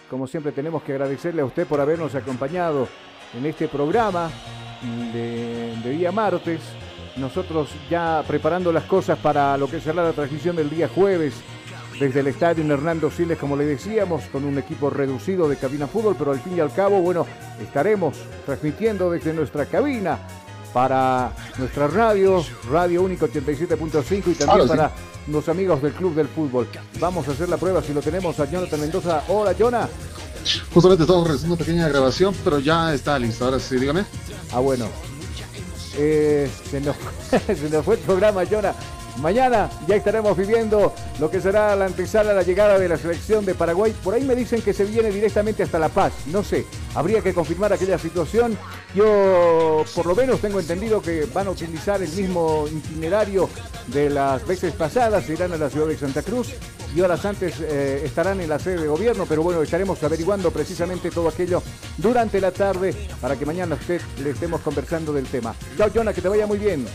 [0.10, 2.90] Como siempre tenemos que agradecerle a usted por habernos acompañado
[3.40, 4.30] en este programa
[5.14, 6.60] de, de día martes.
[7.16, 11.42] Nosotros ya preparando las cosas para lo que será la transmisión del día jueves
[12.02, 16.16] desde el estadio Hernando Siles, como le decíamos, con un equipo reducido de cabina fútbol,
[16.18, 17.28] pero al fin y al cabo, bueno,
[17.62, 20.18] estaremos transmitiendo desde nuestra cabina
[20.74, 24.92] para nuestra radio, Radio Único 87.5 y también para
[25.28, 26.68] los amigos del Club del Fútbol.
[27.00, 29.24] Vamos a hacer la prueba si lo tenemos a Jonathan Mendoza.
[29.28, 29.88] Hola, Jonah.
[30.74, 33.46] Justamente estamos realizando una pequeña grabación, pero ya está listo.
[33.46, 34.06] Ahora sí, dígame.
[34.52, 34.88] Ah, bueno.
[35.98, 36.96] Eh, se, nos,
[37.46, 38.74] se nos fue el programa, Jonah.
[39.20, 43.54] Mañana ya estaremos viviendo lo que será la antesala, la llegada de la selección de
[43.54, 43.94] Paraguay.
[44.04, 46.14] Por ahí me dicen que se viene directamente hasta La Paz.
[46.28, 48.58] No sé, habría que confirmar aquella situación.
[48.96, 53.50] Yo por lo menos tengo entendido que van a utilizar el mismo itinerario
[53.88, 55.30] de las veces pasadas.
[55.30, 56.50] Irán a la ciudad de Santa Cruz
[56.96, 59.26] y horas antes eh, estarán en la sede de gobierno.
[59.28, 61.62] Pero bueno, estaremos averiguando precisamente todo aquello
[61.98, 65.56] durante la tarde para que mañana usted le estemos conversando del tema.
[65.78, 66.86] Chao, Jonah, que te vaya muy bien.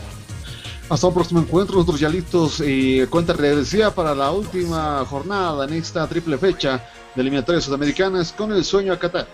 [0.89, 5.73] Hasta un próximo encuentro, nosotros ya listos y cuenta regresiva para la última jornada en
[5.73, 6.81] esta triple fecha
[7.13, 9.27] de eliminatorias sudamericanas con el sueño a Qatar.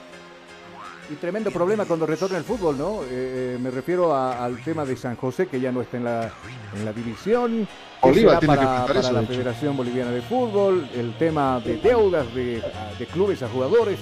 [1.11, 3.01] Y tremendo problema cuando retorna el fútbol, ¿no?
[3.07, 6.31] Eh, me refiero a, al tema de San José, que ya no está en la,
[6.75, 7.67] en la división.
[8.01, 9.21] Bolívar tiene para, que para eso, la.
[9.21, 12.63] Federación Boliviana de Fútbol, el tema de deudas de,
[12.97, 13.99] de clubes a jugadores.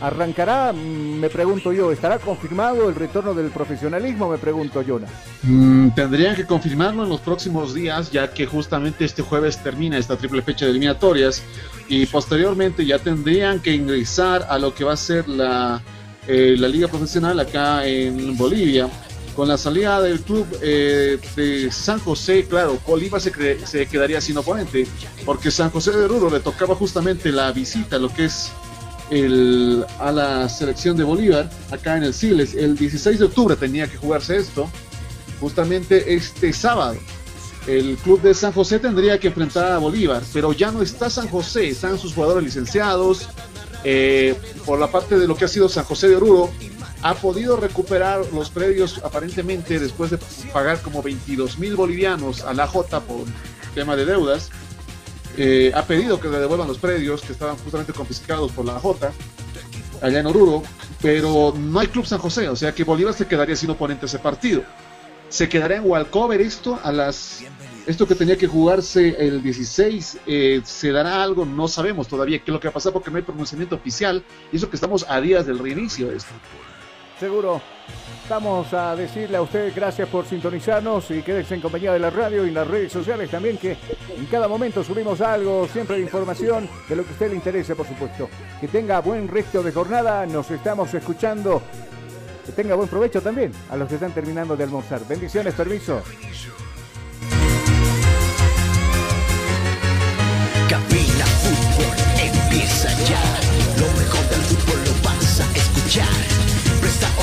[0.00, 4.30] ¿Arrancará, mm, me pregunto yo, estará confirmado el retorno del profesionalismo?
[4.30, 5.08] Me pregunto, Jonah.
[5.42, 10.16] Mm, tendrían que confirmarlo en los próximos días, ya que justamente este jueves termina esta
[10.16, 11.42] triple fecha de eliminatorias
[11.88, 15.82] y posteriormente ya tendrían que ingresar a lo que va a ser la,
[16.26, 18.88] eh, la liga profesional acá en Bolivia.
[19.34, 24.36] Con la salida del club eh, de San José, claro, Bolívar se, se quedaría sin
[24.36, 24.84] oponente,
[25.24, 28.50] porque San José de Oruro le tocaba justamente la visita, lo que es
[29.10, 32.54] a la selección de Bolívar, acá en el Siles.
[32.54, 34.68] El 16 de octubre tenía que jugarse esto,
[35.40, 36.98] justamente este sábado.
[37.66, 41.28] El club de San José tendría que enfrentar a Bolívar, pero ya no está San
[41.28, 43.28] José, están sus jugadores licenciados.
[43.84, 44.34] Eh,
[44.66, 46.50] por la parte de lo que ha sido San José de Oruro,
[47.02, 50.18] ha podido recuperar los predios aparentemente después de
[50.52, 53.24] pagar como 22 mil bolivianos a la J por
[53.74, 54.50] tema de deudas.
[55.40, 59.12] Eh, ha pedido que le devuelvan los predios que estaban justamente confiscados por la J
[60.02, 60.64] allá en Oruro,
[61.00, 64.18] pero no hay Club San José, o sea que Bolívar se quedaría sin oponente ese
[64.18, 64.64] partido.
[65.28, 67.44] Se quedará en Walcover esto a las
[67.86, 72.50] esto que tenía que jugarse el 16, eh, se dará algo, no sabemos todavía qué
[72.50, 75.06] es lo que va a pasar porque no hay pronunciamiento oficial y eso que estamos
[75.08, 76.34] a días del reinicio de esto.
[77.18, 77.60] Seguro.
[78.28, 82.44] Vamos a decirle a usted gracias por sintonizarnos y quédese en compañía de la radio
[82.44, 83.78] y las redes sociales también que
[84.14, 87.74] en cada momento subimos algo, siempre de información de lo que a usted le interese,
[87.74, 88.28] por supuesto.
[88.60, 91.62] Que tenga buen resto de jornada, nos estamos escuchando.
[92.44, 95.00] Que tenga buen provecho también a los que están terminando de almorzar.
[95.08, 96.02] Bendiciones, permiso.
[100.68, 103.22] Cabina Fútbol empieza ya.
[103.80, 106.27] Lo mejor del fútbol lo vas a escuchar.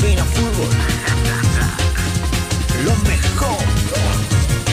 [0.00, 0.70] Pina Fútbol.
[2.84, 4.39] Lo mejor.